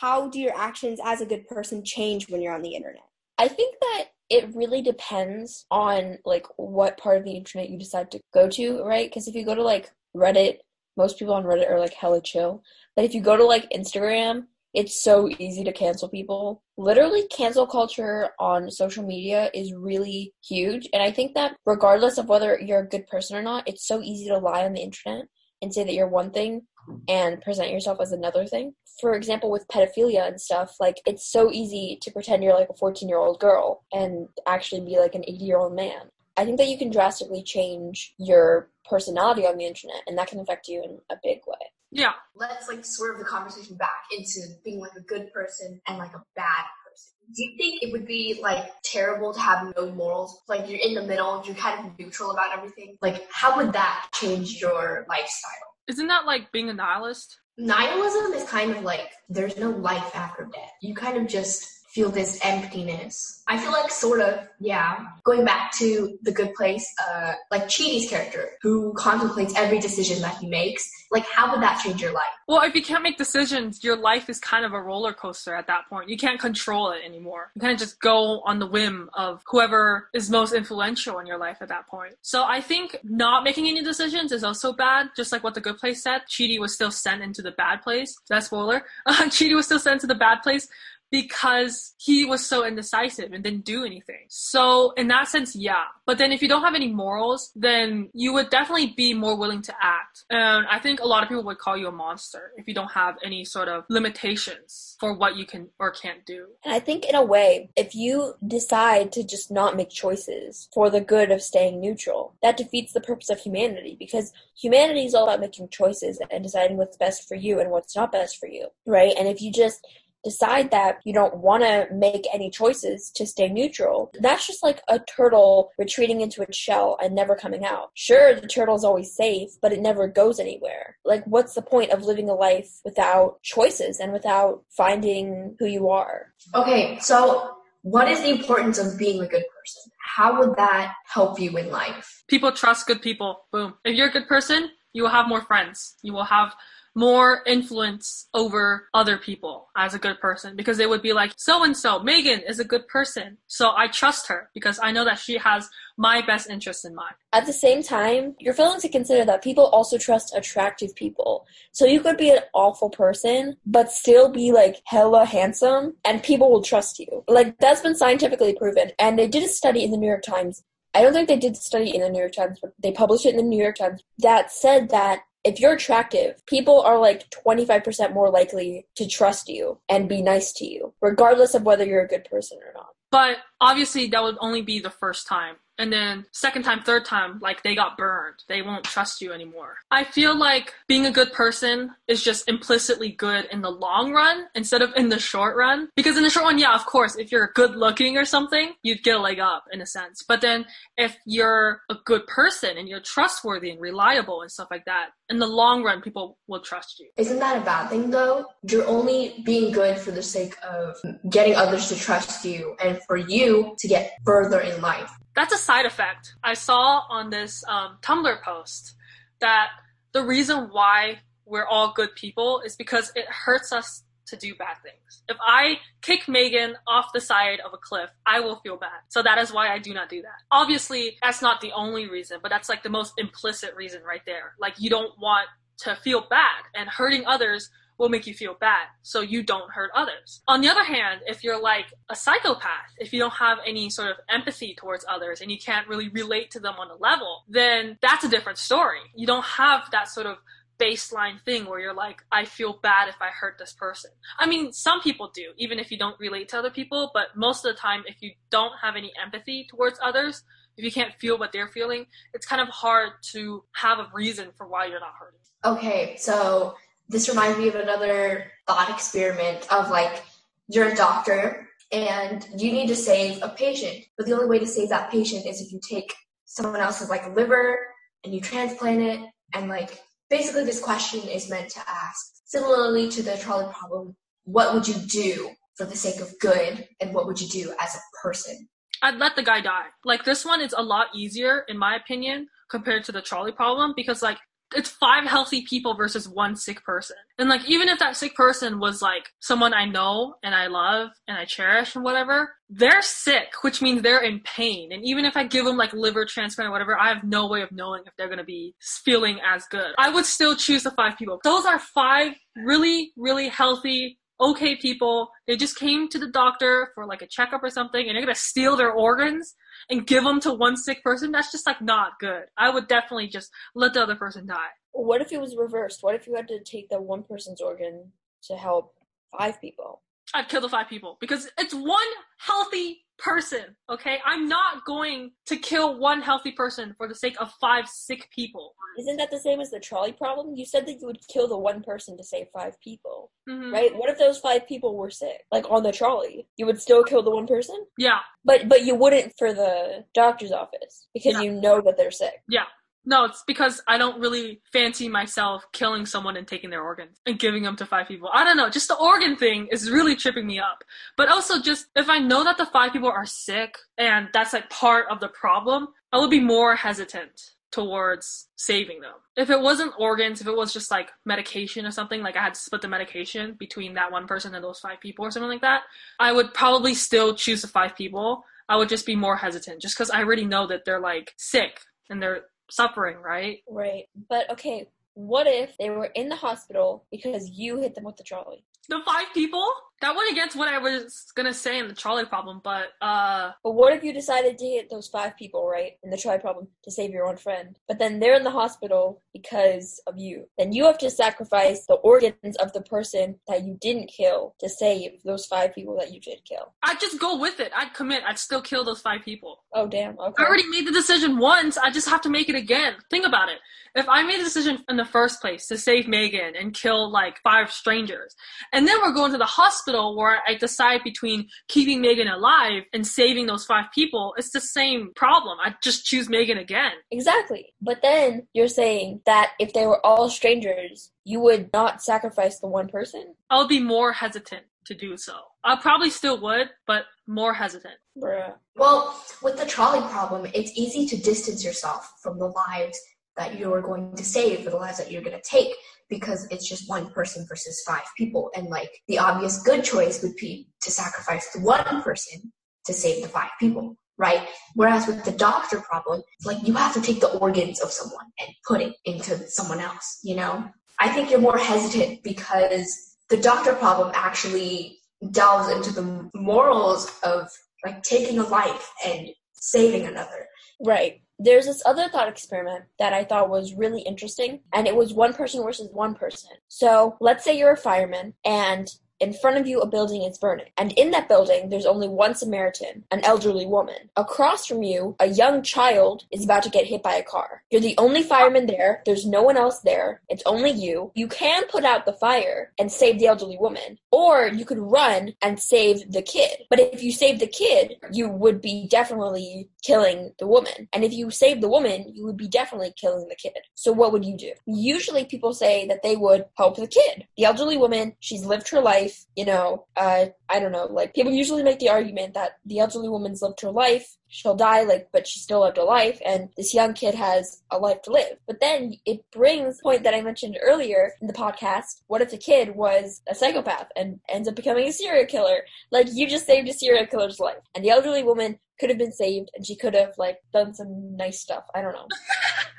How 0.00 0.28
do 0.28 0.38
your 0.38 0.56
actions 0.56 1.00
as 1.04 1.20
a 1.20 1.26
good 1.26 1.46
person 1.48 1.84
change 1.84 2.28
when 2.30 2.40
you're 2.40 2.54
on 2.54 2.62
the 2.62 2.74
internet 2.74 3.02
I 3.40 3.48
think 3.48 3.76
that 3.80 4.08
it 4.28 4.54
really 4.54 4.82
depends 4.82 5.64
on 5.70 6.18
like 6.26 6.46
what 6.56 6.98
part 6.98 7.16
of 7.16 7.24
the 7.24 7.32
internet 7.32 7.70
you 7.70 7.78
decide 7.78 8.10
to 8.10 8.20
go 8.34 8.50
to, 8.50 8.82
right? 8.84 9.08
Because 9.08 9.26
if 9.26 9.34
you 9.34 9.46
go 9.46 9.54
to 9.54 9.62
like 9.62 9.90
Reddit, 10.14 10.58
most 10.98 11.18
people 11.18 11.32
on 11.32 11.44
Reddit 11.44 11.70
are 11.70 11.80
like 11.80 11.94
hella 11.94 12.20
chill. 12.20 12.62
But 12.94 13.06
if 13.06 13.14
you 13.14 13.22
go 13.22 13.38
to 13.38 13.44
like 13.44 13.70
Instagram, 13.70 14.42
it's 14.74 15.02
so 15.02 15.30
easy 15.38 15.64
to 15.64 15.72
cancel 15.72 16.10
people. 16.10 16.62
Literally, 16.76 17.26
cancel 17.28 17.66
culture 17.66 18.28
on 18.38 18.70
social 18.70 19.04
media 19.04 19.50
is 19.54 19.72
really 19.72 20.34
huge. 20.46 20.86
And 20.92 21.02
I 21.02 21.10
think 21.10 21.34
that 21.34 21.56
regardless 21.64 22.18
of 22.18 22.28
whether 22.28 22.60
you're 22.60 22.80
a 22.80 22.88
good 22.88 23.06
person 23.06 23.38
or 23.38 23.42
not, 23.42 23.66
it's 23.66 23.88
so 23.88 24.02
easy 24.02 24.28
to 24.28 24.36
lie 24.36 24.66
on 24.66 24.74
the 24.74 24.82
internet 24.82 25.24
and 25.62 25.72
say 25.72 25.82
that 25.82 25.94
you're 25.94 26.08
one 26.08 26.30
thing 26.30 26.60
and 27.08 27.40
present 27.40 27.70
yourself 27.70 27.98
as 28.00 28.12
another 28.12 28.46
thing. 28.46 28.74
For 29.00 29.14
example, 29.14 29.50
with 29.50 29.68
pedophilia 29.68 30.26
and 30.26 30.40
stuff, 30.40 30.76
like 30.78 30.96
it's 31.06 31.30
so 31.30 31.50
easy 31.50 31.98
to 32.02 32.10
pretend 32.10 32.42
you're 32.42 32.58
like 32.58 32.68
a 32.68 32.76
14 32.76 33.08
year 33.08 33.18
old 33.18 33.40
girl 33.40 33.84
and 33.92 34.28
actually 34.46 34.82
be 34.82 34.98
like 34.98 35.14
an 35.14 35.24
80 35.26 35.44
year 35.44 35.58
old 35.58 35.74
man. 35.74 36.10
I 36.36 36.44
think 36.44 36.58
that 36.58 36.68
you 36.68 36.78
can 36.78 36.90
drastically 36.90 37.42
change 37.42 38.14
your 38.18 38.70
personality 38.88 39.46
on 39.46 39.58
the 39.58 39.66
internet, 39.66 40.02
and 40.06 40.16
that 40.16 40.28
can 40.28 40.40
affect 40.40 40.68
you 40.68 40.82
in 40.82 40.98
a 41.10 41.18
big 41.22 41.40
way. 41.46 41.58
Yeah, 41.90 42.12
let's 42.34 42.68
like 42.68 42.84
swerve 42.84 43.18
the 43.18 43.24
conversation 43.24 43.76
back 43.76 44.04
into 44.16 44.40
being 44.64 44.80
like 44.80 44.92
a 44.96 45.02
good 45.02 45.32
person 45.32 45.80
and 45.86 45.98
like 45.98 46.14
a 46.14 46.22
bad 46.36 46.64
person. 46.88 47.12
Do 47.34 47.42
you 47.44 47.56
think 47.58 47.82
it 47.82 47.92
would 47.92 48.06
be 48.06 48.38
like 48.40 48.70
terrible 48.84 49.34
to 49.34 49.40
have 49.40 49.72
no 49.76 49.90
morals? 49.90 50.40
Like 50.48 50.68
you're 50.68 50.80
in 50.80 50.94
the 50.94 51.02
middle, 51.02 51.42
you're 51.44 51.56
kind 51.56 51.86
of 51.86 51.98
neutral 51.98 52.30
about 52.30 52.56
everything. 52.56 52.96
Like 53.02 53.26
how 53.32 53.56
would 53.56 53.72
that 53.72 54.06
change 54.14 54.60
your 54.60 55.04
lifestyle? 55.08 55.50
Isn't 55.90 56.06
that 56.06 56.24
like 56.24 56.52
being 56.52 56.70
a 56.70 56.72
nihilist? 56.72 57.40
Nihilism 57.58 58.32
is 58.32 58.48
kind 58.48 58.70
of 58.70 58.84
like 58.84 59.10
there's 59.28 59.56
no 59.58 59.70
life 59.70 60.14
after 60.14 60.44
death. 60.44 60.70
You 60.80 60.94
kind 60.94 61.18
of 61.18 61.26
just 61.26 61.79
feel 61.90 62.08
this 62.08 62.38
emptiness. 62.42 63.42
I 63.48 63.58
feel 63.58 63.72
like 63.72 63.90
sort 63.90 64.20
of, 64.20 64.46
yeah. 64.60 65.06
Going 65.24 65.44
back 65.44 65.72
to 65.78 66.16
the 66.22 66.30
good 66.30 66.54
place, 66.54 66.86
uh, 67.08 67.32
like 67.50 67.64
Chidi's 67.64 68.08
character, 68.08 68.50
who 68.62 68.94
contemplates 68.94 69.54
every 69.56 69.80
decision 69.80 70.22
that 70.22 70.36
he 70.38 70.48
makes. 70.48 70.88
Like, 71.10 71.26
how 71.26 71.50
would 71.50 71.60
that 71.60 71.80
change 71.82 72.00
your 72.00 72.12
life? 72.12 72.22
Well, 72.46 72.62
if 72.62 72.76
you 72.76 72.82
can't 72.82 73.02
make 73.02 73.18
decisions, 73.18 73.82
your 73.82 73.96
life 73.96 74.30
is 74.30 74.38
kind 74.38 74.64
of 74.64 74.72
a 74.72 74.80
roller 74.80 75.12
coaster 75.12 75.54
at 75.56 75.66
that 75.66 75.88
point. 75.88 76.08
You 76.08 76.16
can't 76.16 76.38
control 76.38 76.92
it 76.92 77.00
anymore. 77.04 77.50
You 77.56 77.60
kind 77.60 77.72
of 77.72 77.80
just 77.80 78.00
go 78.00 78.40
on 78.42 78.60
the 78.60 78.66
whim 78.66 79.10
of 79.14 79.42
whoever 79.50 80.08
is 80.14 80.30
most 80.30 80.52
influential 80.52 81.18
in 81.18 81.26
your 81.26 81.38
life 81.38 81.58
at 81.60 81.68
that 81.68 81.88
point. 81.88 82.14
So 82.22 82.44
I 82.44 82.60
think 82.60 82.96
not 83.02 83.42
making 83.42 83.66
any 83.66 83.82
decisions 83.82 84.30
is 84.30 84.44
also 84.44 84.72
bad, 84.72 85.08
just 85.16 85.32
like 85.32 85.42
what 85.42 85.54
the 85.54 85.60
good 85.60 85.78
place 85.78 86.00
said. 86.04 86.22
Chidi 86.28 86.60
was 86.60 86.72
still 86.72 86.92
sent 86.92 87.22
into 87.22 87.42
the 87.42 87.50
bad 87.50 87.82
place. 87.82 88.16
That's 88.28 88.46
spoiler. 88.46 88.84
Chidi 89.08 89.56
was 89.56 89.66
still 89.66 89.80
sent 89.80 90.00
to 90.02 90.06
the 90.06 90.14
bad 90.14 90.42
place 90.42 90.68
because 91.10 91.94
he 91.98 92.24
was 92.24 92.44
so 92.44 92.64
indecisive 92.64 93.32
and 93.32 93.42
didn't 93.42 93.64
do 93.64 93.84
anything. 93.84 94.26
So 94.28 94.92
in 94.92 95.08
that 95.08 95.28
sense, 95.28 95.56
yeah. 95.56 95.84
But 96.06 96.18
then 96.18 96.32
if 96.32 96.42
you 96.42 96.48
don't 96.48 96.62
have 96.62 96.74
any 96.74 96.92
morals, 96.92 97.50
then 97.54 98.10
you 98.12 98.32
would 98.32 98.50
definitely 98.50 98.94
be 98.96 99.14
more 99.14 99.36
willing 99.36 99.62
to 99.62 99.74
act. 99.80 100.24
And 100.30 100.66
I 100.68 100.78
think 100.78 101.00
a 101.00 101.06
lot 101.06 101.22
of 101.22 101.28
people 101.28 101.44
would 101.44 101.58
call 101.58 101.76
you 101.76 101.88
a 101.88 101.92
monster 101.92 102.52
if 102.56 102.66
you 102.68 102.74
don't 102.74 102.92
have 102.92 103.16
any 103.24 103.44
sort 103.44 103.68
of 103.68 103.84
limitations 103.88 104.96
for 105.00 105.14
what 105.14 105.36
you 105.36 105.46
can 105.46 105.68
or 105.78 105.90
can't 105.90 106.24
do. 106.24 106.46
And 106.64 106.74
I 106.74 106.80
think, 106.80 107.06
in 107.06 107.14
a 107.14 107.24
way, 107.24 107.70
if 107.76 107.94
you 107.94 108.34
decide 108.46 109.12
to 109.12 109.24
just 109.24 109.50
not 109.50 109.76
make 109.76 109.90
choices 109.90 110.68
for 110.72 110.90
the 110.90 111.00
good 111.00 111.30
of 111.30 111.42
staying 111.42 111.80
neutral, 111.80 112.34
that 112.42 112.56
defeats 112.56 112.92
the 112.92 113.00
purpose 113.00 113.30
of 113.30 113.40
humanity 113.40 113.96
because 113.98 114.32
humanity 114.56 115.04
is 115.04 115.14
all 115.14 115.24
about 115.24 115.40
making 115.40 115.68
choices 115.68 116.20
and 116.30 116.42
deciding 116.42 116.76
what's 116.76 116.96
best 116.96 117.26
for 117.26 117.34
you 117.34 117.60
and 117.60 117.70
what's 117.70 117.96
not 117.96 118.12
best 118.12 118.38
for 118.38 118.46
you, 118.46 118.68
right? 118.86 119.14
And 119.18 119.28
if 119.28 119.40
you 119.40 119.52
just 119.52 119.86
decide 120.24 120.70
that 120.70 120.98
you 121.04 121.12
don't 121.12 121.38
want 121.38 121.62
to 121.62 121.86
make 121.92 122.26
any 122.32 122.50
choices 122.50 123.10
to 123.16 123.26
stay 123.26 123.48
neutral. 123.48 124.10
That's 124.20 124.46
just 124.46 124.62
like 124.62 124.82
a 124.88 124.98
turtle 124.98 125.70
retreating 125.78 126.20
into 126.20 126.42
its 126.42 126.56
shell 126.56 126.98
and 127.02 127.14
never 127.14 127.34
coming 127.34 127.64
out. 127.64 127.90
Sure, 127.94 128.34
the 128.34 128.46
turtle's 128.46 128.84
always 128.84 129.14
safe, 129.14 129.50
but 129.62 129.72
it 129.72 129.80
never 129.80 130.06
goes 130.06 130.38
anywhere. 130.38 130.96
Like, 131.04 131.24
what's 131.26 131.54
the 131.54 131.62
point 131.62 131.90
of 131.90 132.04
living 132.04 132.28
a 132.28 132.34
life 132.34 132.80
without 132.84 133.42
choices 133.42 134.00
and 134.00 134.12
without 134.12 134.62
finding 134.70 135.56
who 135.58 135.66
you 135.66 135.88
are? 135.88 136.32
Okay, 136.54 136.98
so 137.00 137.56
what 137.82 138.08
is 138.08 138.20
the 138.20 138.30
importance 138.30 138.78
of 138.78 138.98
being 138.98 139.22
a 139.22 139.26
good 139.26 139.44
person? 139.56 139.92
How 140.16 140.38
would 140.38 140.56
that 140.56 140.94
help 141.06 141.40
you 141.40 141.56
in 141.56 141.70
life? 141.70 142.24
People 142.28 142.52
trust 142.52 142.86
good 142.86 143.00
people. 143.00 143.46
Boom. 143.52 143.74
If 143.84 143.96
you're 143.96 144.08
a 144.08 144.12
good 144.12 144.28
person, 144.28 144.70
you 144.92 145.02
will 145.02 145.10
have 145.10 145.28
more 145.28 145.42
friends. 145.42 145.96
You 146.02 146.12
will 146.12 146.24
have 146.24 146.54
more 146.94 147.42
influence 147.46 148.28
over 148.34 148.88
other 148.94 149.16
people 149.16 149.68
as 149.76 149.94
a 149.94 149.98
good 149.98 150.18
person 150.20 150.56
because 150.56 150.76
they 150.76 150.86
would 150.86 151.02
be 151.02 151.12
like, 151.12 151.32
so 151.36 151.62
and 151.64 151.76
so, 151.76 152.00
Megan 152.00 152.40
is 152.40 152.58
a 152.58 152.64
good 152.64 152.86
person. 152.88 153.38
So 153.46 153.72
I 153.76 153.88
trust 153.88 154.26
her 154.28 154.50
because 154.54 154.80
I 154.82 154.92
know 154.92 155.04
that 155.04 155.18
she 155.18 155.38
has 155.38 155.68
my 155.96 156.22
best 156.26 156.48
interest 156.48 156.84
in 156.84 156.94
mind. 156.94 157.14
At 157.32 157.46
the 157.46 157.52
same 157.52 157.82
time, 157.82 158.34
you're 158.40 158.54
failing 158.54 158.80
to 158.80 158.88
consider 158.88 159.24
that 159.26 159.42
people 159.42 159.66
also 159.66 159.98
trust 159.98 160.34
attractive 160.34 160.94
people. 160.94 161.46
So 161.72 161.84
you 161.84 162.00
could 162.00 162.16
be 162.16 162.30
an 162.30 162.40
awful 162.54 162.90
person, 162.90 163.56
but 163.66 163.92
still 163.92 164.30
be 164.30 164.50
like 164.50 164.82
hella 164.86 165.24
handsome, 165.24 165.96
and 166.04 166.22
people 166.22 166.50
will 166.50 166.62
trust 166.62 166.98
you. 166.98 167.24
Like, 167.28 167.58
that's 167.58 167.82
been 167.82 167.94
scientifically 167.94 168.54
proven. 168.54 168.92
And 168.98 169.18
they 169.18 169.28
did 169.28 169.44
a 169.44 169.48
study 169.48 169.84
in 169.84 169.90
the 169.90 169.96
New 169.96 170.08
York 170.08 170.22
Times. 170.22 170.64
I 170.94 171.02
don't 171.02 171.12
think 171.12 171.28
they 171.28 171.36
did 171.36 171.56
study 171.56 171.94
in 171.94 172.00
the 172.00 172.08
New 172.08 172.18
York 172.18 172.32
Times, 172.32 172.58
but 172.60 172.72
they 172.82 172.90
published 172.90 173.26
it 173.26 173.30
in 173.30 173.36
the 173.36 173.42
New 173.42 173.62
York 173.62 173.76
Times 173.76 174.02
that 174.18 174.50
said 174.50 174.88
that 174.90 175.20
if 175.44 175.58
you're 175.58 175.72
attractive, 175.72 176.44
people 176.46 176.80
are 176.82 176.98
like 176.98 177.30
25% 177.30 178.12
more 178.12 178.30
likely 178.30 178.86
to 178.96 179.06
trust 179.06 179.48
you 179.48 179.80
and 179.88 180.08
be 180.08 180.22
nice 180.22 180.52
to 180.54 180.66
you, 180.66 180.92
regardless 181.00 181.54
of 181.54 181.62
whether 181.62 181.84
you're 181.84 182.04
a 182.04 182.08
good 182.08 182.24
person 182.24 182.58
or 182.58 182.72
not. 182.74 182.88
But 183.10 183.38
obviously, 183.60 184.06
that 184.08 184.22
would 184.22 184.36
only 184.40 184.62
be 184.62 184.78
the 184.78 184.90
first 184.90 185.26
time. 185.26 185.56
And 185.80 185.90
then, 185.90 186.26
second 186.32 186.64
time, 186.64 186.82
third 186.82 187.06
time, 187.06 187.38
like 187.40 187.62
they 187.62 187.74
got 187.74 187.96
burned. 187.96 188.44
They 188.48 188.60
won't 188.60 188.84
trust 188.84 189.22
you 189.22 189.32
anymore. 189.32 189.76
I 189.90 190.04
feel 190.04 190.36
like 190.36 190.74
being 190.86 191.06
a 191.06 191.10
good 191.10 191.32
person 191.32 191.92
is 192.06 192.22
just 192.22 192.46
implicitly 192.50 193.12
good 193.12 193.46
in 193.50 193.62
the 193.62 193.70
long 193.70 194.12
run 194.12 194.44
instead 194.54 194.82
of 194.82 194.92
in 194.94 195.08
the 195.08 195.18
short 195.18 195.56
run. 195.56 195.88
Because 195.96 196.18
in 196.18 196.22
the 196.22 196.28
short 196.28 196.44
run, 196.44 196.58
yeah, 196.58 196.74
of 196.74 196.84
course, 196.84 197.16
if 197.16 197.32
you're 197.32 197.50
good 197.54 197.76
looking 197.76 198.18
or 198.18 198.26
something, 198.26 198.74
you'd 198.82 199.02
get 199.02 199.16
a 199.16 199.18
leg 199.18 199.40
up 199.40 199.64
in 199.72 199.80
a 199.80 199.86
sense. 199.86 200.22
But 200.28 200.42
then, 200.42 200.66
if 200.98 201.16
you're 201.24 201.80
a 201.88 201.94
good 202.04 202.26
person 202.26 202.76
and 202.76 202.86
you're 202.86 203.00
trustworthy 203.00 203.70
and 203.70 203.80
reliable 203.80 204.42
and 204.42 204.52
stuff 204.52 204.68
like 204.70 204.84
that, 204.84 205.12
in 205.30 205.38
the 205.38 205.46
long 205.46 205.82
run, 205.82 206.02
people 206.02 206.36
will 206.46 206.60
trust 206.60 207.00
you. 207.00 207.08
Isn't 207.16 207.38
that 207.38 207.56
a 207.56 207.64
bad 207.64 207.88
thing 207.88 208.10
though? 208.10 208.44
You're 208.68 208.86
only 208.86 209.42
being 209.46 209.72
good 209.72 209.96
for 209.96 210.10
the 210.10 210.22
sake 210.22 210.56
of 210.62 210.96
getting 211.30 211.54
others 211.54 211.88
to 211.88 211.96
trust 211.96 212.44
you 212.44 212.76
and 212.84 213.00
for 213.06 213.16
you 213.16 213.76
to 213.78 213.88
get 213.88 214.18
further 214.26 214.60
in 214.60 214.80
life. 214.82 215.10
That's 215.34 215.54
a 215.54 215.58
side 215.58 215.86
effect. 215.86 216.34
I 216.42 216.54
saw 216.54 217.02
on 217.08 217.30
this 217.30 217.64
um, 217.68 217.98
Tumblr 218.02 218.42
post 218.42 218.94
that 219.40 219.68
the 220.12 220.24
reason 220.24 220.68
why 220.70 221.20
we're 221.46 221.66
all 221.66 221.92
good 221.92 222.14
people 222.14 222.62
is 222.64 222.76
because 222.76 223.12
it 223.14 223.26
hurts 223.26 223.72
us 223.72 224.02
to 224.26 224.36
do 224.36 224.54
bad 224.54 224.76
things. 224.82 225.22
If 225.28 225.36
I 225.40 225.78
kick 226.02 226.28
Megan 226.28 226.74
off 226.86 227.12
the 227.12 227.20
side 227.20 227.58
of 227.60 227.72
a 227.74 227.76
cliff, 227.76 228.10
I 228.24 228.40
will 228.40 228.56
feel 228.60 228.76
bad. 228.76 229.00
So 229.08 229.22
that 229.22 229.38
is 229.38 229.52
why 229.52 229.72
I 229.72 229.78
do 229.78 229.92
not 229.92 230.08
do 230.08 230.22
that. 230.22 230.38
Obviously, 230.50 231.18
that's 231.22 231.42
not 231.42 231.60
the 231.60 231.72
only 231.72 232.08
reason, 232.08 232.38
but 232.42 232.48
that's 232.48 232.68
like 232.68 232.82
the 232.82 232.90
most 232.90 233.14
implicit 233.18 233.74
reason 233.76 234.02
right 234.02 234.22
there. 234.26 234.54
Like 234.60 234.74
you 234.78 234.88
don't 234.88 235.12
want 235.20 235.48
to 235.78 235.96
feel 235.96 236.26
bad 236.28 236.62
and 236.74 236.88
hurting 236.88 237.26
others 237.26 237.70
will 238.00 238.08
make 238.08 238.26
you 238.26 238.32
feel 238.32 238.54
bad 238.54 238.86
so 239.02 239.20
you 239.20 239.42
don't 239.42 239.70
hurt 239.70 239.90
others. 239.94 240.40
On 240.48 240.62
the 240.62 240.68
other 240.68 240.82
hand, 240.82 241.20
if 241.26 241.44
you're 241.44 241.60
like 241.60 241.92
a 242.08 242.16
psychopath, 242.16 242.90
if 242.98 243.12
you 243.12 243.20
don't 243.20 243.34
have 243.34 243.58
any 243.66 243.90
sort 243.90 244.10
of 244.10 244.16
empathy 244.30 244.74
towards 244.74 245.04
others 245.06 245.42
and 245.42 245.50
you 245.50 245.58
can't 245.58 245.86
really 245.86 246.08
relate 246.08 246.50
to 246.52 246.60
them 246.60 246.76
on 246.78 246.90
a 246.90 246.96
level, 246.96 247.44
then 247.46 247.98
that's 248.00 248.24
a 248.24 248.28
different 248.28 248.56
story. 248.56 249.00
You 249.14 249.26
don't 249.26 249.44
have 249.44 249.82
that 249.92 250.08
sort 250.08 250.26
of 250.26 250.38
baseline 250.78 251.42
thing 251.44 251.66
where 251.66 251.78
you're 251.78 251.92
like, 251.92 252.22
I 252.32 252.46
feel 252.46 252.78
bad 252.82 253.10
if 253.10 253.16
I 253.20 253.28
hurt 253.28 253.58
this 253.58 253.74
person. 253.74 254.12
I 254.38 254.46
mean, 254.46 254.72
some 254.72 255.02
people 255.02 255.30
do, 255.34 255.52
even 255.58 255.78
if 255.78 255.90
you 255.90 255.98
don't 255.98 256.18
relate 256.18 256.48
to 256.48 256.58
other 256.58 256.70
people, 256.70 257.10
but 257.12 257.36
most 257.36 257.66
of 257.66 257.74
the 257.74 257.78
time, 257.78 258.04
if 258.06 258.22
you 258.22 258.30
don't 258.50 258.72
have 258.80 258.96
any 258.96 259.12
empathy 259.22 259.66
towards 259.68 260.00
others, 260.02 260.42
if 260.78 260.84
you 260.86 260.90
can't 260.90 261.12
feel 261.20 261.38
what 261.38 261.52
they're 261.52 261.68
feeling, 261.68 262.06
it's 262.32 262.46
kind 262.46 262.62
of 262.62 262.68
hard 262.68 263.10
to 263.32 263.62
have 263.72 263.98
a 263.98 264.08
reason 264.14 264.52
for 264.56 264.66
why 264.66 264.86
you're 264.86 265.00
not 265.00 265.12
hurting. 265.20 265.40
Okay, 265.62 266.16
so 266.16 266.76
this 267.10 267.28
reminds 267.28 267.58
me 267.58 267.68
of 267.68 267.74
another 267.74 268.50
thought 268.66 268.88
experiment 268.88 269.66
of 269.72 269.90
like, 269.90 270.22
you're 270.68 270.88
a 270.88 270.96
doctor 270.96 271.68
and 271.90 272.46
you 272.56 272.72
need 272.72 272.86
to 272.86 272.94
save 272.94 273.42
a 273.42 273.48
patient, 273.48 274.04
but 274.16 274.26
the 274.26 274.32
only 274.32 274.46
way 274.46 274.60
to 274.60 274.66
save 274.66 274.88
that 274.90 275.10
patient 275.10 275.44
is 275.44 275.60
if 275.60 275.72
you 275.72 275.80
take 275.88 276.14
someone 276.44 276.80
else's 276.80 277.10
like 277.10 277.34
liver 277.34 277.78
and 278.24 278.32
you 278.32 278.40
transplant 278.40 279.00
it 279.00 279.20
and 279.54 279.68
like 279.68 280.00
basically 280.28 280.64
this 280.64 280.80
question 280.80 281.20
is 281.28 281.50
meant 281.50 281.68
to 281.70 281.80
ask 281.88 282.42
similarly 282.44 283.08
to 283.08 283.22
the 283.22 283.36
trolley 283.38 283.72
problem 283.72 284.16
what 284.44 284.74
would 284.74 284.86
you 284.86 284.94
do 285.06 285.50
for 285.76 285.84
the 285.86 285.96
sake 285.96 286.20
of 286.20 286.36
good 286.40 286.86
and 287.00 287.14
what 287.14 287.26
would 287.26 287.40
you 287.40 287.48
do 287.48 287.72
as 287.80 287.94
a 287.94 288.00
person 288.22 288.68
I'd 289.02 289.16
let 289.16 289.34
the 289.34 289.42
guy 289.42 289.62
die. 289.62 289.86
Like 290.04 290.24
this 290.24 290.44
one 290.44 290.60
is 290.60 290.74
a 290.76 290.82
lot 290.82 291.06
easier 291.14 291.64
in 291.68 291.78
my 291.78 291.96
opinion 291.96 292.48
compared 292.68 293.04
to 293.04 293.12
the 293.12 293.22
trolley 293.22 293.52
problem 293.52 293.94
because 293.96 294.22
like 294.22 294.36
it's 294.74 294.90
five 294.90 295.24
healthy 295.24 295.62
people 295.62 295.94
versus 295.94 296.28
one 296.28 296.56
sick 296.56 296.84
person. 296.84 297.16
And 297.38 297.48
like 297.48 297.68
even 297.68 297.88
if 297.88 297.98
that 297.98 298.16
sick 298.16 298.34
person 298.34 298.78
was 298.78 299.02
like 299.02 299.28
someone 299.40 299.74
I 299.74 299.84
know 299.84 300.36
and 300.42 300.54
I 300.54 300.68
love 300.68 301.10
and 301.26 301.36
I 301.36 301.44
cherish 301.44 301.94
and 301.94 302.04
whatever, 302.04 302.54
they're 302.68 303.02
sick, 303.02 303.52
which 303.62 303.82
means 303.82 304.02
they're 304.02 304.22
in 304.22 304.40
pain. 304.40 304.92
And 304.92 305.04
even 305.04 305.24
if 305.24 305.36
I 305.36 305.44
give 305.44 305.64
them 305.64 305.76
like 305.76 305.92
liver 305.92 306.24
transplant 306.24 306.68
or 306.68 306.72
whatever, 306.72 306.98
I 306.98 307.08
have 307.12 307.24
no 307.24 307.48
way 307.48 307.62
of 307.62 307.72
knowing 307.72 308.02
if 308.06 308.12
they're 308.16 308.28
gonna 308.28 308.44
be 308.44 308.74
feeling 308.80 309.38
as 309.46 309.64
good. 309.66 309.92
I 309.98 310.10
would 310.10 310.26
still 310.26 310.54
choose 310.54 310.84
the 310.84 310.92
five 310.92 311.16
people. 311.18 311.40
Those 311.42 311.66
are 311.66 311.78
five 311.78 312.34
really, 312.56 313.12
really 313.16 313.48
healthy 313.48 314.18
okay 314.40 314.76
people. 314.76 315.30
They 315.46 315.56
just 315.56 315.76
came 315.76 316.08
to 316.08 316.18
the 316.18 316.28
doctor 316.28 316.92
for 316.94 317.06
like 317.06 317.22
a 317.22 317.26
checkup 317.26 317.62
or 317.62 317.70
something 317.70 318.06
and 318.06 318.16
they're 318.16 318.22
gonna 318.22 318.34
steal 318.34 318.76
their 318.76 318.92
organs 318.92 319.54
and 319.88 320.06
give 320.06 320.24
them 320.24 320.40
to 320.40 320.52
one 320.52 320.76
sick 320.76 321.02
person. 321.02 321.32
That's 321.32 321.52
just 321.52 321.66
like 321.66 321.80
not 321.80 322.18
good. 322.20 322.44
I 322.58 322.70
would 322.70 322.88
definitely 322.88 323.28
just 323.28 323.50
let 323.74 323.94
the 323.94 324.02
other 324.02 324.16
person 324.16 324.46
die. 324.46 324.70
What 324.92 325.20
if 325.20 325.32
it 325.32 325.40
was 325.40 325.56
reversed? 325.56 326.02
What 326.02 326.14
if 326.14 326.26
you 326.26 326.34
had 326.34 326.48
to 326.48 326.62
take 326.62 326.88
the 326.88 327.00
one 327.00 327.22
person's 327.22 327.60
organ 327.60 328.12
to 328.44 328.56
help 328.56 328.94
five 329.36 329.60
people? 329.60 330.02
I'd 330.34 330.48
kill 330.48 330.60
the 330.60 330.68
five 330.68 330.88
people 330.88 331.16
because 331.20 331.50
it's 331.58 331.74
one 331.74 332.06
healthy 332.38 333.04
person, 333.20 333.76
okay? 333.88 334.18
I'm 334.24 334.48
not 334.48 334.84
going 334.86 335.32
to 335.46 335.56
kill 335.56 335.98
one 335.98 336.20
healthy 336.22 336.52
person 336.52 336.94
for 336.96 337.06
the 337.08 337.14
sake 337.14 337.36
of 337.40 337.52
five 337.60 337.86
sick 337.88 338.28
people. 338.34 338.74
Isn't 338.98 339.16
that 339.18 339.30
the 339.30 339.38
same 339.38 339.60
as 339.60 339.70
the 339.70 339.78
trolley 339.80 340.12
problem? 340.12 340.56
You 340.56 340.66
said 340.66 340.86
that 340.86 341.00
you 341.00 341.06
would 341.06 341.18
kill 341.32 341.46
the 341.46 341.56
one 341.58 341.82
person 341.82 342.16
to 342.16 342.24
save 342.24 342.46
five 342.52 342.78
people, 342.80 343.30
Mhm. 343.48 343.72
right? 343.72 343.94
What 343.94 344.10
if 344.10 344.18
those 344.18 344.38
five 344.38 344.66
people 344.66 344.96
were 344.96 345.10
sick, 345.10 345.44
like 345.52 345.70
on 345.70 345.82
the 345.82 345.92
trolley? 345.92 346.48
You 346.56 346.66
would 346.66 346.80
still 346.80 347.04
kill 347.04 347.22
the 347.22 347.30
one 347.30 347.46
person, 347.46 347.86
Yeah, 347.98 348.20
but 348.44 348.68
but 348.68 348.82
you 348.84 348.94
wouldn't 348.94 349.34
for 349.38 349.52
the 349.52 350.04
doctor's 350.14 350.52
office 350.52 351.06
because 351.14 351.34
Yeah. 351.34 351.42
you 351.42 351.52
know 351.52 351.80
that 351.82 351.96
they're 351.96 352.10
sick. 352.10 352.42
yeah. 352.48 352.66
No, 353.04 353.24
it's 353.24 353.42
because 353.46 353.82
I 353.88 353.96
don't 353.96 354.20
really 354.20 354.60
fancy 354.72 355.08
myself 355.08 355.64
killing 355.72 356.04
someone 356.04 356.36
and 356.36 356.46
taking 356.46 356.68
their 356.68 356.82
organs 356.82 357.18
and 357.24 357.38
giving 357.38 357.62
them 357.62 357.76
to 357.76 357.86
five 357.86 358.06
people. 358.06 358.28
I 358.32 358.44
don't 358.44 358.58
know, 358.58 358.68
just 358.68 358.88
the 358.88 358.96
organ 358.96 359.36
thing 359.36 359.68
is 359.72 359.90
really 359.90 360.14
tripping 360.14 360.46
me 360.46 360.58
up. 360.58 360.84
But 361.16 361.28
also 361.28 361.60
just 361.60 361.86
if 361.96 362.10
I 362.10 362.18
know 362.18 362.44
that 362.44 362.58
the 362.58 362.66
five 362.66 362.92
people 362.92 363.10
are 363.10 363.26
sick 363.26 363.78
and 363.96 364.28
that's 364.34 364.52
like 364.52 364.68
part 364.68 365.06
of 365.10 365.20
the 365.20 365.28
problem, 365.28 365.88
I 366.12 366.18
would 366.18 366.30
be 366.30 366.40
more 366.40 366.76
hesitant 366.76 367.52
towards 367.72 368.48
saving 368.56 369.00
them. 369.00 369.14
If 369.36 369.48
it 369.48 369.60
wasn't 369.60 369.94
organs, 369.98 370.40
if 370.40 370.46
it 370.46 370.56
was 370.56 370.72
just 370.72 370.90
like 370.90 371.10
medication 371.24 371.86
or 371.86 371.90
something, 371.90 372.22
like 372.22 372.36
I 372.36 372.42
had 372.42 372.54
to 372.54 372.60
split 372.60 372.82
the 372.82 372.88
medication 372.88 373.54
between 373.58 373.94
that 373.94 374.12
one 374.12 374.26
person 374.26 374.54
and 374.54 374.62
those 374.62 374.80
five 374.80 375.00
people 375.00 375.24
or 375.24 375.30
something 375.30 375.50
like 375.50 375.60
that, 375.62 375.82
I 376.18 376.32
would 376.32 376.52
probably 376.52 376.94
still 376.94 377.34
choose 377.34 377.62
the 377.62 377.68
five 377.68 377.96
people. 377.96 378.44
I 378.68 378.76
would 378.76 378.88
just 378.88 379.06
be 379.06 379.16
more 379.16 379.36
hesitant 379.36 379.80
just 379.80 379.96
because 379.96 380.10
I 380.10 380.22
already 380.22 380.44
know 380.44 380.66
that 380.66 380.84
they're 380.84 381.00
like 381.00 381.32
sick 381.36 381.80
and 382.08 382.20
they're 382.20 382.42
suffering, 382.70 383.18
right? 383.18 383.58
Right. 383.68 384.04
But 384.28 384.50
okay, 384.50 384.88
what 385.14 385.46
if 385.46 385.76
they 385.78 385.90
were 385.90 386.10
in 386.14 386.28
the 386.28 386.36
hospital 386.36 387.04
because 387.10 387.50
you 387.50 387.78
hit 387.78 387.94
them 387.94 388.04
with 388.04 388.16
the 388.16 388.24
trolley? 388.24 388.64
The 388.88 389.00
five 389.04 389.26
people? 389.34 389.70
That 390.00 390.16
went 390.16 390.30
against 390.30 390.56
what 390.56 390.68
I 390.68 390.78
was 390.78 391.32
gonna 391.36 391.54
say 391.54 391.78
in 391.78 391.88
the 391.88 391.94
trolley 391.94 392.24
problem, 392.24 392.60
but 392.64 392.88
uh 393.00 393.52
But 393.62 393.72
what 393.72 393.92
if 393.94 394.02
you 394.02 394.12
decided 394.12 394.58
to 394.58 394.66
hit 394.66 394.90
those 394.90 395.08
five 395.08 395.36
people, 395.36 395.68
right, 395.68 395.92
in 396.02 396.10
the 396.10 396.16
trolley 396.16 396.40
problem 396.40 396.68
to 396.84 396.90
save 396.90 397.10
your 397.10 397.26
own 397.28 397.36
friend? 397.36 397.78
But 397.86 397.98
then 397.98 398.18
they're 398.18 398.34
in 398.34 398.44
the 398.44 398.50
hospital 398.50 399.22
because 399.32 400.00
of 400.06 400.18
you. 400.18 400.48
Then 400.58 400.72
you 400.72 400.84
have 400.84 400.98
to 400.98 401.10
sacrifice 401.10 401.86
the 401.86 401.94
organs 401.94 402.56
of 402.58 402.72
the 402.72 402.82
person 402.82 403.38
that 403.46 403.64
you 403.64 403.76
didn't 403.80 404.08
kill 404.08 404.54
to 404.60 404.68
save 404.68 405.22
those 405.24 405.46
five 405.46 405.74
people 405.74 405.96
that 405.98 406.12
you 406.12 406.20
did 406.20 406.40
kill. 406.44 406.74
I'd 406.82 407.00
just 407.00 407.20
go 407.20 407.38
with 407.38 407.60
it. 407.60 407.70
I'd 407.76 407.94
commit. 407.94 408.22
I'd 408.26 408.38
still 408.38 408.62
kill 408.62 408.84
those 408.84 409.00
five 409.00 409.22
people. 409.24 409.64
Oh, 409.74 409.86
damn. 409.86 410.18
Okay. 410.18 410.42
I 410.42 410.46
already 410.46 410.68
made 410.68 410.86
the 410.86 410.92
decision 410.92 411.38
once. 411.38 411.78
I 411.78 411.90
just 411.90 412.08
have 412.08 412.22
to 412.22 412.28
make 412.28 412.48
it 412.48 412.56
again. 412.56 412.94
Think 413.10 413.24
about 413.26 413.48
it. 413.48 413.58
If 413.94 414.08
I 414.08 414.22
made 414.22 414.40
the 414.40 414.44
decision 414.44 414.84
in 414.88 414.96
the 414.96 415.04
first 415.04 415.40
place 415.40 415.66
to 415.68 415.76
save 415.76 416.08
Megan 416.08 416.54
and 416.56 416.72
kill 416.72 417.10
like 417.10 417.40
five 417.42 417.70
strangers, 417.70 418.34
and 418.72 418.80
And 418.80 418.88
then 418.88 418.96
we're 419.02 419.12
going 419.12 419.30
to 419.32 419.36
the 419.36 419.44
hospital 419.44 419.89
where 419.92 420.40
I 420.46 420.54
decide 420.54 421.02
between 421.04 421.48
keeping 421.68 422.00
Megan 422.00 422.28
alive 422.28 422.84
and 422.92 423.06
saving 423.06 423.46
those 423.46 423.64
five 423.64 423.86
people. 423.94 424.34
It's 424.36 424.52
the 424.52 424.60
same 424.60 425.12
problem. 425.16 425.58
I 425.62 425.74
just 425.82 426.04
choose 426.04 426.28
Megan 426.28 426.58
again. 426.58 426.92
Exactly. 427.10 427.72
But 427.80 428.02
then 428.02 428.46
you're 428.52 428.68
saying 428.68 429.22
that 429.26 429.52
if 429.58 429.72
they 429.72 429.86
were 429.86 430.04
all 430.04 430.28
strangers, 430.28 431.10
you 431.24 431.40
would 431.40 431.70
not 431.72 432.02
sacrifice 432.02 432.58
the 432.58 432.68
one 432.68 432.88
person? 432.88 433.34
I 433.50 433.58
would 433.58 433.68
be 433.68 433.80
more 433.80 434.12
hesitant 434.12 434.64
to 434.86 434.94
do 434.94 435.16
so. 435.16 435.34
I 435.62 435.76
probably 435.76 436.10
still 436.10 436.40
would, 436.40 436.68
but 436.86 437.04
more 437.26 437.54
hesitant. 437.54 437.94
Bruh. 438.18 438.54
Well, 438.76 439.22
with 439.42 439.56
the 439.58 439.66
trolley 439.66 440.00
problem, 440.08 440.46
it's 440.54 440.72
easy 440.74 441.06
to 441.06 441.16
distance 441.22 441.64
yourself 441.64 442.12
from 442.22 442.38
the 442.38 442.46
lives 442.46 442.98
that 443.36 443.58
you're 443.58 443.80
going 443.80 444.14
to 444.16 444.24
save 444.24 444.66
or 444.66 444.70
the 444.70 444.76
lives 444.76 444.98
that 444.98 445.10
you're 445.10 445.22
going 445.22 445.36
to 445.36 445.48
take 445.48 445.72
because 446.10 446.46
it's 446.50 446.68
just 446.68 446.88
one 446.88 447.10
person 447.12 447.46
versus 447.48 447.82
five 447.86 448.04
people. 448.18 448.50
And 448.54 448.66
like 448.66 448.90
the 449.08 449.18
obvious 449.18 449.62
good 449.62 449.84
choice 449.84 450.22
would 450.22 450.36
be 450.36 450.68
to 450.82 450.90
sacrifice 450.90 451.50
the 451.52 451.60
one 451.60 452.02
person 452.02 452.52
to 452.86 452.92
save 452.92 453.22
the 453.22 453.28
five 453.28 453.50
people, 453.58 453.96
right? 454.18 454.48
Whereas 454.74 455.06
with 455.06 455.24
the 455.24 455.32
doctor 455.32 455.80
problem, 455.80 456.22
it's 456.36 456.46
like 456.46 456.66
you 456.66 456.74
have 456.74 456.92
to 456.94 457.00
take 457.00 457.20
the 457.20 457.38
organs 457.38 457.80
of 457.80 457.90
someone 457.92 458.26
and 458.40 458.50
put 458.66 458.80
it 458.80 458.94
into 459.04 459.38
someone 459.48 459.80
else, 459.80 460.20
you 460.22 460.36
know? 460.36 460.68
I 460.98 461.08
think 461.08 461.30
you're 461.30 461.40
more 461.40 461.56
hesitant 461.56 462.22
because 462.22 463.16
the 463.30 463.38
doctor 463.38 463.72
problem 463.74 464.10
actually 464.14 464.98
delves 465.30 465.70
into 465.70 465.92
the 465.92 466.30
morals 466.34 467.10
of 467.22 467.48
like 467.84 468.02
taking 468.02 468.38
a 468.38 468.42
life 468.42 468.90
and 469.06 469.28
saving 469.52 470.04
another. 470.06 470.46
Right. 470.84 471.22
There's 471.42 471.64
this 471.64 471.82
other 471.86 472.10
thought 472.10 472.28
experiment 472.28 472.84
that 472.98 473.14
I 473.14 473.24
thought 473.24 473.48
was 473.48 473.72
really 473.72 474.02
interesting, 474.02 474.60
and 474.74 474.86
it 474.86 474.94
was 474.94 475.14
one 475.14 475.32
person 475.32 475.62
versus 475.62 475.88
one 475.90 476.14
person. 476.14 476.50
So 476.68 477.16
let's 477.18 477.44
say 477.44 477.56
you're 477.56 477.72
a 477.72 477.78
fireman, 477.78 478.34
and 478.44 478.86
in 479.20 479.32
front 479.32 479.58
of 479.58 479.66
you, 479.66 479.80
a 479.80 479.86
building 479.86 480.22
is 480.22 480.38
burning. 480.38 480.66
And 480.76 480.92
in 480.92 481.10
that 481.10 481.28
building, 481.28 481.68
there's 481.68 481.86
only 481.86 482.08
one 482.08 482.34
Samaritan, 482.34 483.04
an 483.10 483.24
elderly 483.24 483.66
woman. 483.66 484.10
Across 484.16 484.66
from 484.66 484.82
you, 484.82 485.14
a 485.20 485.26
young 485.26 485.62
child 485.62 486.24
is 486.30 486.44
about 486.44 486.62
to 486.64 486.70
get 486.70 486.86
hit 486.86 487.02
by 487.02 487.14
a 487.14 487.22
car. 487.22 487.62
You're 487.70 487.80
the 487.80 487.94
only 487.98 488.22
fireman 488.22 488.66
there. 488.66 489.02
There's 489.04 489.26
no 489.26 489.42
one 489.42 489.56
else 489.56 489.80
there. 489.80 490.22
It's 490.28 490.42
only 490.46 490.70
you. 490.70 491.12
You 491.14 491.28
can 491.28 491.66
put 491.68 491.84
out 491.84 492.06
the 492.06 492.12
fire 492.14 492.72
and 492.78 492.90
save 492.90 493.18
the 493.18 493.26
elderly 493.26 493.58
woman, 493.58 493.98
or 494.10 494.48
you 494.48 494.64
could 494.64 494.78
run 494.78 495.34
and 495.42 495.60
save 495.60 496.10
the 496.10 496.22
kid. 496.22 496.62
But 496.70 496.80
if 496.80 497.02
you 497.02 497.12
save 497.12 497.38
the 497.38 497.46
kid, 497.46 497.96
you 498.12 498.28
would 498.28 498.60
be 498.60 498.88
definitely 498.88 499.68
killing 499.82 500.32
the 500.38 500.46
woman. 500.46 500.88
And 500.92 501.04
if 501.04 501.12
you 501.12 501.30
save 501.30 501.60
the 501.60 501.68
woman, 501.68 502.12
you 502.14 502.24
would 502.24 502.36
be 502.36 502.48
definitely 502.48 502.92
killing 502.96 503.28
the 503.28 503.36
kid. 503.36 503.58
So 503.74 503.92
what 503.92 504.12
would 504.12 504.24
you 504.24 504.36
do? 504.36 504.52
Usually 504.66 505.24
people 505.24 505.52
say 505.52 505.86
that 505.88 506.02
they 506.02 506.16
would 506.16 506.46
help 506.56 506.76
the 506.76 506.86
kid. 506.86 507.26
The 507.36 507.44
elderly 507.44 507.76
woman, 507.76 508.16
she's 508.20 508.44
lived 508.44 508.68
her 508.70 508.80
life, 508.80 509.09
you 509.36 509.44
know, 509.44 509.86
uh, 509.96 510.26
I 510.48 510.60
don't 510.60 510.72
know, 510.72 510.86
like 510.86 511.14
people 511.14 511.32
usually 511.32 511.62
make 511.62 511.78
the 511.78 511.88
argument 511.88 512.34
that 512.34 512.58
the 512.64 512.78
elderly 512.78 513.08
woman's 513.08 513.42
lived 513.42 513.60
her 513.60 513.70
life, 513.70 514.16
she'll 514.28 514.54
die, 514.54 514.82
like, 514.82 515.08
but 515.12 515.26
she 515.26 515.40
still 515.40 515.60
lived 515.60 515.78
a 515.78 515.84
life, 515.84 516.20
and 516.24 516.48
this 516.56 516.72
young 516.72 516.94
kid 516.94 517.14
has 517.14 517.62
a 517.70 517.78
life 517.78 518.00
to 518.02 518.12
live. 518.12 518.38
But 518.46 518.60
then 518.60 518.94
it 519.04 519.24
brings 519.32 519.76
the 519.76 519.82
point 519.82 520.04
that 520.04 520.14
I 520.14 520.22
mentioned 520.22 520.58
earlier 520.62 521.12
in 521.20 521.26
the 521.26 521.32
podcast. 521.32 522.02
What 522.06 522.22
if 522.22 522.30
the 522.30 522.38
kid 522.38 522.74
was 522.74 523.22
a 523.28 523.34
psychopath 523.34 523.88
and 523.96 524.20
ends 524.28 524.48
up 524.48 524.56
becoming 524.56 524.88
a 524.88 524.92
serial 524.92 525.26
killer? 525.26 525.64
Like, 525.90 526.06
you 526.12 526.28
just 526.28 526.46
saved 526.46 526.68
a 526.68 526.72
serial 526.72 527.06
killer's 527.06 527.40
life. 527.40 527.62
And 527.74 527.84
the 527.84 527.90
elderly 527.90 528.22
woman 528.22 528.58
could 528.78 528.88
have 528.88 528.98
been 528.98 529.12
saved 529.12 529.50
and 529.54 529.66
she 529.66 529.76
could 529.76 529.94
have, 529.94 530.14
like, 530.16 530.38
done 530.52 530.74
some 530.74 531.16
nice 531.16 531.40
stuff. 531.40 531.64
I 531.74 531.82
don't 531.82 531.92
know. 531.92 532.06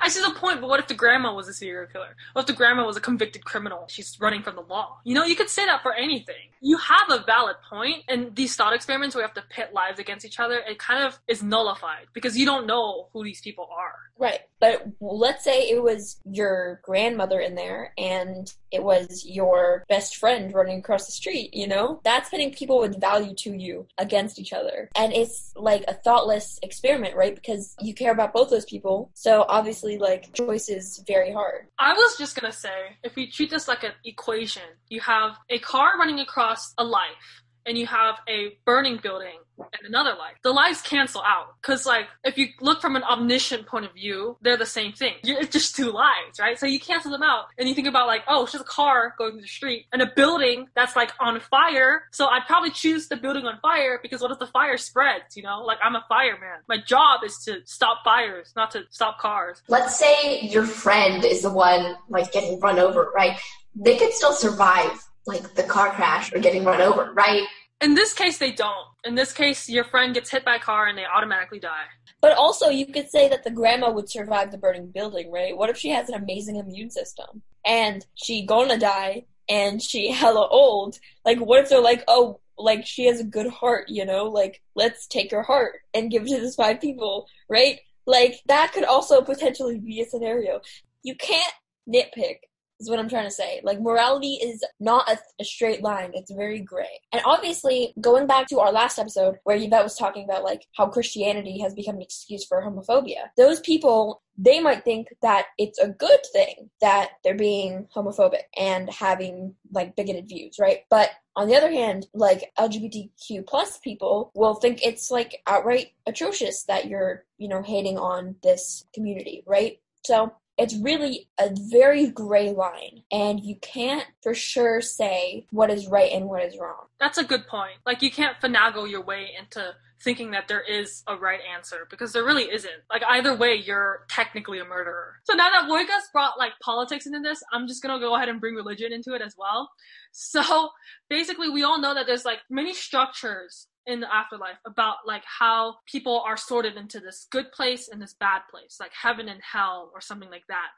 I 0.00 0.08
see 0.08 0.22
the 0.22 0.38
point, 0.38 0.60
but 0.60 0.68
what 0.68 0.80
if 0.80 0.86
the 0.86 0.94
grandma 0.94 1.34
was 1.34 1.48
a 1.48 1.52
serial 1.52 1.86
killer? 1.86 2.16
What 2.32 2.42
if 2.42 2.46
the 2.46 2.52
grandma 2.52 2.84
was 2.84 2.96
a 2.96 3.00
convicted 3.00 3.44
criminal? 3.44 3.86
She's 3.88 4.16
running 4.20 4.42
from 4.42 4.56
the 4.56 4.62
law. 4.62 4.98
You 5.04 5.14
know, 5.14 5.24
you 5.24 5.36
could 5.36 5.48
say 5.48 5.64
that 5.66 5.82
for 5.82 5.94
anything. 5.94 6.50
You 6.60 6.76
have 6.78 7.10
a 7.10 7.24
valid 7.24 7.56
point, 7.68 8.04
and 8.08 8.34
these 8.34 8.56
thought 8.56 8.72
experiments 8.72 9.14
where 9.14 9.22
you 9.22 9.28
have 9.28 9.34
to 9.34 9.48
pit 9.48 9.70
lives 9.72 9.98
against 9.98 10.24
each 10.24 10.40
other, 10.40 10.58
it 10.58 10.78
kind 10.78 11.04
of 11.04 11.18
is 11.28 11.42
nullified 11.42 12.06
because 12.12 12.36
you 12.36 12.46
don't 12.46 12.66
know 12.66 13.08
who 13.12 13.24
these 13.24 13.40
people 13.40 13.68
are. 13.72 14.07
Right. 14.18 14.40
But 14.60 14.84
let's 15.00 15.44
say 15.44 15.70
it 15.70 15.80
was 15.80 16.20
your 16.24 16.80
grandmother 16.82 17.38
in 17.38 17.54
there 17.54 17.92
and 17.96 18.52
it 18.72 18.82
was 18.82 19.24
your 19.24 19.84
best 19.88 20.16
friend 20.16 20.52
running 20.52 20.80
across 20.80 21.06
the 21.06 21.12
street, 21.12 21.54
you 21.54 21.68
know? 21.68 22.00
That's 22.02 22.28
putting 22.28 22.52
people 22.52 22.80
with 22.80 23.00
value 23.00 23.34
to 23.36 23.54
you 23.54 23.86
against 23.96 24.40
each 24.40 24.52
other. 24.52 24.90
And 24.96 25.12
it's 25.12 25.52
like 25.54 25.84
a 25.86 25.94
thoughtless 25.94 26.58
experiment, 26.62 27.14
right? 27.14 27.34
Because 27.34 27.76
you 27.80 27.94
care 27.94 28.10
about 28.10 28.32
both 28.32 28.50
those 28.50 28.64
people. 28.64 29.10
So 29.14 29.46
obviously, 29.48 29.96
like, 29.98 30.34
choice 30.34 30.68
is 30.68 31.02
very 31.06 31.32
hard. 31.32 31.68
I 31.78 31.92
was 31.92 32.16
just 32.18 32.38
gonna 32.38 32.52
say, 32.52 32.96
if 33.04 33.14
we 33.14 33.30
treat 33.30 33.50
this 33.50 33.68
like 33.68 33.84
an 33.84 33.92
equation, 34.04 34.62
you 34.88 35.00
have 35.00 35.36
a 35.48 35.60
car 35.60 35.92
running 35.98 36.18
across 36.18 36.74
a 36.78 36.84
life 36.84 37.42
and 37.68 37.78
you 37.78 37.86
have 37.86 38.16
a 38.28 38.56
burning 38.64 38.98
building 39.02 39.38
and 39.58 39.86
another 39.86 40.10
life. 40.10 40.34
The 40.42 40.52
lives 40.52 40.80
cancel 40.80 41.20
out 41.22 41.60
because, 41.60 41.84
like, 41.84 42.06
if 42.24 42.38
you 42.38 42.48
look 42.60 42.80
from 42.80 42.96
an 42.96 43.02
omniscient 43.02 43.66
point 43.66 43.84
of 43.84 43.92
view, 43.92 44.36
they're 44.40 44.56
the 44.56 44.66
same 44.66 44.92
thing. 44.92 45.14
It's 45.22 45.52
just 45.52 45.76
two 45.76 45.90
lives, 45.90 46.38
right? 46.40 46.58
So 46.58 46.66
you 46.66 46.80
cancel 46.80 47.10
them 47.10 47.22
out, 47.22 47.46
and 47.58 47.68
you 47.68 47.74
think 47.74 47.88
about 47.88 48.06
like, 48.06 48.22
oh, 48.28 48.44
it's 48.44 48.52
just 48.52 48.64
a 48.64 48.68
car 48.68 49.14
going 49.18 49.32
through 49.32 49.42
the 49.42 49.48
street 49.48 49.86
and 49.92 50.00
a 50.00 50.10
building 50.16 50.68
that's 50.74 50.96
like 50.96 51.12
on 51.20 51.38
fire. 51.40 52.04
So 52.12 52.26
I'd 52.26 52.46
probably 52.46 52.70
choose 52.70 53.08
the 53.08 53.16
building 53.16 53.44
on 53.44 53.58
fire 53.60 53.98
because 54.02 54.20
what 54.22 54.30
if 54.30 54.38
the 54.38 54.46
fire 54.46 54.78
spreads? 54.78 55.36
You 55.36 55.42
know, 55.42 55.62
like 55.62 55.78
I'm 55.82 55.94
a 55.94 56.04
fireman. 56.08 56.60
My 56.68 56.78
job 56.78 57.20
is 57.24 57.38
to 57.44 57.60
stop 57.64 57.98
fires, 58.04 58.52
not 58.56 58.70
to 58.72 58.84
stop 58.90 59.18
cars. 59.18 59.62
Let's 59.68 59.98
say 59.98 60.40
your 60.42 60.64
friend 60.64 61.24
is 61.24 61.42
the 61.42 61.50
one 61.50 61.96
like 62.08 62.32
getting 62.32 62.58
run 62.60 62.78
over, 62.78 63.10
right? 63.14 63.38
They 63.74 63.96
could 63.96 64.12
still 64.12 64.32
survive 64.32 65.04
like 65.26 65.54
the 65.54 65.62
car 65.62 65.90
crash 65.90 66.32
or 66.32 66.38
getting 66.38 66.64
run 66.64 66.80
over, 66.80 67.12
right? 67.12 67.42
In 67.80 67.94
this 67.94 68.12
case, 68.12 68.38
they 68.38 68.50
don't. 68.50 68.88
In 69.04 69.14
this 69.14 69.32
case, 69.32 69.68
your 69.68 69.84
friend 69.84 70.12
gets 70.12 70.30
hit 70.30 70.44
by 70.44 70.56
a 70.56 70.60
car 70.60 70.88
and 70.88 70.98
they 70.98 71.04
automatically 71.04 71.60
die. 71.60 71.84
But 72.20 72.36
also, 72.36 72.68
you 72.70 72.86
could 72.86 73.08
say 73.08 73.28
that 73.28 73.44
the 73.44 73.50
grandma 73.50 73.92
would 73.92 74.10
survive 74.10 74.50
the 74.50 74.58
burning 74.58 74.88
building, 74.88 75.30
right? 75.30 75.56
What 75.56 75.70
if 75.70 75.76
she 75.76 75.90
has 75.90 76.08
an 76.08 76.16
amazing 76.16 76.56
immune 76.56 76.90
system 76.90 77.42
and 77.64 78.04
she 78.14 78.44
gonna 78.44 78.78
die 78.78 79.26
and 79.48 79.80
she 79.80 80.10
hella 80.12 80.48
old? 80.48 80.98
Like, 81.24 81.38
what 81.38 81.60
if 81.60 81.68
they're 81.68 81.80
like, 81.80 82.02
oh, 82.08 82.40
like 82.56 82.84
she 82.84 83.06
has 83.06 83.20
a 83.20 83.24
good 83.24 83.46
heart, 83.46 83.88
you 83.88 84.04
know? 84.04 84.24
Like, 84.24 84.60
let's 84.74 85.06
take 85.06 85.30
her 85.30 85.44
heart 85.44 85.80
and 85.94 86.10
give 86.10 86.22
it 86.22 86.28
to 86.30 86.40
these 86.40 86.56
five 86.56 86.80
people, 86.80 87.28
right? 87.48 87.78
Like, 88.06 88.40
that 88.46 88.72
could 88.72 88.84
also 88.84 89.22
potentially 89.22 89.78
be 89.78 90.00
a 90.00 90.06
scenario. 90.06 90.60
You 91.04 91.14
can't 91.14 91.54
nitpick 91.88 92.38
is 92.80 92.88
what 92.88 92.98
I'm 92.98 93.08
trying 93.08 93.26
to 93.26 93.30
say. 93.30 93.60
Like 93.62 93.80
morality 93.80 94.34
is 94.34 94.64
not 94.80 95.08
a, 95.10 95.18
a, 95.40 95.44
straight 95.44 95.82
line; 95.82 96.12
it's 96.14 96.30
very 96.30 96.60
gray. 96.60 97.00
And 97.12 97.22
obviously, 97.24 97.94
going 98.00 98.26
back 98.26 98.46
to 98.48 98.60
our 98.60 98.72
last 98.72 98.98
episode 98.98 99.36
where 99.44 99.56
Yvette 99.56 99.84
was 99.84 99.96
talking 99.96 100.24
about 100.24 100.44
like 100.44 100.66
how 100.76 100.86
Christianity 100.86 101.58
has 101.60 101.74
become 101.74 101.96
an 101.96 102.02
excuse 102.02 102.44
for 102.44 102.62
homophobia, 102.62 103.30
those 103.36 103.60
people 103.60 104.22
they 104.40 104.60
might 104.60 104.84
think 104.84 105.08
that 105.20 105.46
it's 105.58 105.80
a 105.80 105.88
good 105.88 106.20
thing 106.32 106.70
that 106.80 107.10
they're 107.24 107.34
being 107.34 107.88
homophobic 107.94 108.42
and 108.56 108.88
having 108.88 109.56
like 109.72 109.96
bigoted 109.96 110.28
views, 110.28 110.56
right? 110.60 110.82
But 110.88 111.10
on 111.34 111.48
the 111.48 111.56
other 111.56 111.70
hand, 111.70 112.06
like 112.14 112.52
LGBTQ 112.56 113.46
plus 113.46 113.78
people 113.78 114.30
will 114.34 114.54
think 114.54 114.84
it's 114.84 115.10
like 115.10 115.42
outright 115.48 115.88
atrocious 116.06 116.64
that 116.64 116.86
you're, 116.86 117.24
you 117.36 117.48
know, 117.48 117.62
hating 117.62 117.98
on 117.98 118.36
this 118.44 118.84
community, 118.94 119.42
right? 119.44 119.80
So 120.04 120.32
it's 120.58 120.76
really 120.76 121.28
a 121.38 121.50
very 121.70 122.08
gray 122.08 122.50
line 122.50 123.02
and 123.12 123.44
you 123.44 123.56
can't 123.62 124.06
for 124.22 124.34
sure 124.34 124.80
say 124.80 125.46
what 125.50 125.70
is 125.70 125.86
right 125.86 126.12
and 126.12 126.26
what 126.26 126.42
is 126.42 126.58
wrong. 126.58 126.86
That's 126.98 127.16
a 127.16 127.24
good 127.24 127.46
point. 127.46 127.76
Like 127.86 128.02
you 128.02 128.10
can't 128.10 128.36
finagle 128.42 128.90
your 128.90 129.02
way 129.02 129.28
into 129.38 129.74
thinking 130.02 130.32
that 130.32 130.48
there 130.48 130.60
is 130.60 131.02
a 131.06 131.16
right 131.16 131.40
answer 131.56 131.86
because 131.90 132.12
there 132.12 132.24
really 132.24 132.44
isn't. 132.52 132.72
Like 132.90 133.02
either 133.08 133.36
way 133.36 133.54
you're 133.54 134.04
technically 134.08 134.58
a 134.58 134.64
murderer. 134.64 135.14
So 135.24 135.34
now 135.34 135.48
that 135.50 135.68
Voica's 135.68 136.08
brought 136.12 136.38
like 136.38 136.52
politics 136.60 137.06
into 137.06 137.20
this 137.20 137.42
i'm 137.52 137.68
just 137.68 137.82
gonna 137.82 138.00
go 138.00 138.16
ahead 138.16 138.28
and 138.28 138.40
bring 138.40 138.54
religion 138.54 138.92
into 138.92 139.14
it 139.14 139.22
as 139.22 139.34
well. 139.38 139.70
So 140.10 140.70
basically 141.08 141.50
we 141.50 141.62
all 141.62 141.80
know 141.80 141.94
that 141.94 142.06
there's 142.06 142.24
like 142.24 142.40
many 142.50 142.74
structures 142.74 143.68
in 143.88 144.00
the 144.00 144.14
afterlife 144.14 144.58
about 144.66 144.98
like 145.06 145.24
how 145.24 145.76
people 145.86 146.22
are 146.24 146.36
sorted 146.36 146.76
into 146.76 147.00
this 147.00 147.26
good 147.30 147.50
place 147.50 147.88
and 147.88 148.00
this 148.00 148.14
bad 148.20 148.42
place, 148.50 148.76
like 148.78 148.92
heaven 148.92 149.28
and 149.28 149.40
hell 149.42 149.90
or 149.94 150.00
something 150.00 150.30
like 150.30 150.44
that. 150.48 150.68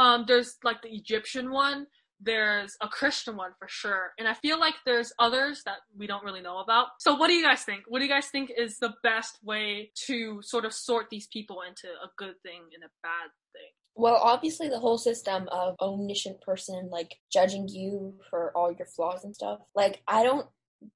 Um, 0.00 0.24
there's 0.26 0.56
like 0.64 0.82
the 0.82 0.88
Egyptian 0.88 1.52
one, 1.52 1.86
there's 2.20 2.76
a 2.80 2.88
Christian 2.88 3.36
one 3.36 3.50
for 3.58 3.68
sure, 3.68 4.12
and 4.18 4.26
I 4.26 4.34
feel 4.34 4.58
like 4.58 4.74
there's 4.86 5.12
others 5.18 5.62
that 5.66 5.78
we 5.96 6.06
don't 6.06 6.24
really 6.24 6.40
know 6.40 6.58
about. 6.58 6.88
So, 6.98 7.14
what 7.14 7.28
do 7.28 7.34
you 7.34 7.44
guys 7.44 7.62
think? 7.62 7.82
What 7.86 7.98
do 7.98 8.06
you 8.06 8.10
guys 8.10 8.28
think 8.28 8.50
is 8.56 8.78
the 8.78 8.94
best 9.02 9.38
way 9.44 9.90
to 10.06 10.40
sort 10.42 10.64
of 10.64 10.72
sort 10.72 11.10
these 11.10 11.26
people 11.26 11.58
into 11.68 11.86
a 11.86 12.08
good 12.16 12.34
thing 12.42 12.62
and 12.74 12.82
a 12.82 12.90
bad 13.02 13.30
thing? 13.52 13.70
Well, 13.94 14.16
obviously, 14.16 14.68
the 14.68 14.80
whole 14.80 14.98
system 14.98 15.48
of 15.52 15.76
omniscient 15.80 16.40
person 16.40 16.88
like 16.90 17.14
judging 17.32 17.68
you 17.68 18.14
for 18.30 18.52
all 18.56 18.72
your 18.72 18.86
flaws 18.86 19.22
and 19.22 19.34
stuff, 19.34 19.60
like, 19.74 20.02
I 20.08 20.24
don't 20.24 20.46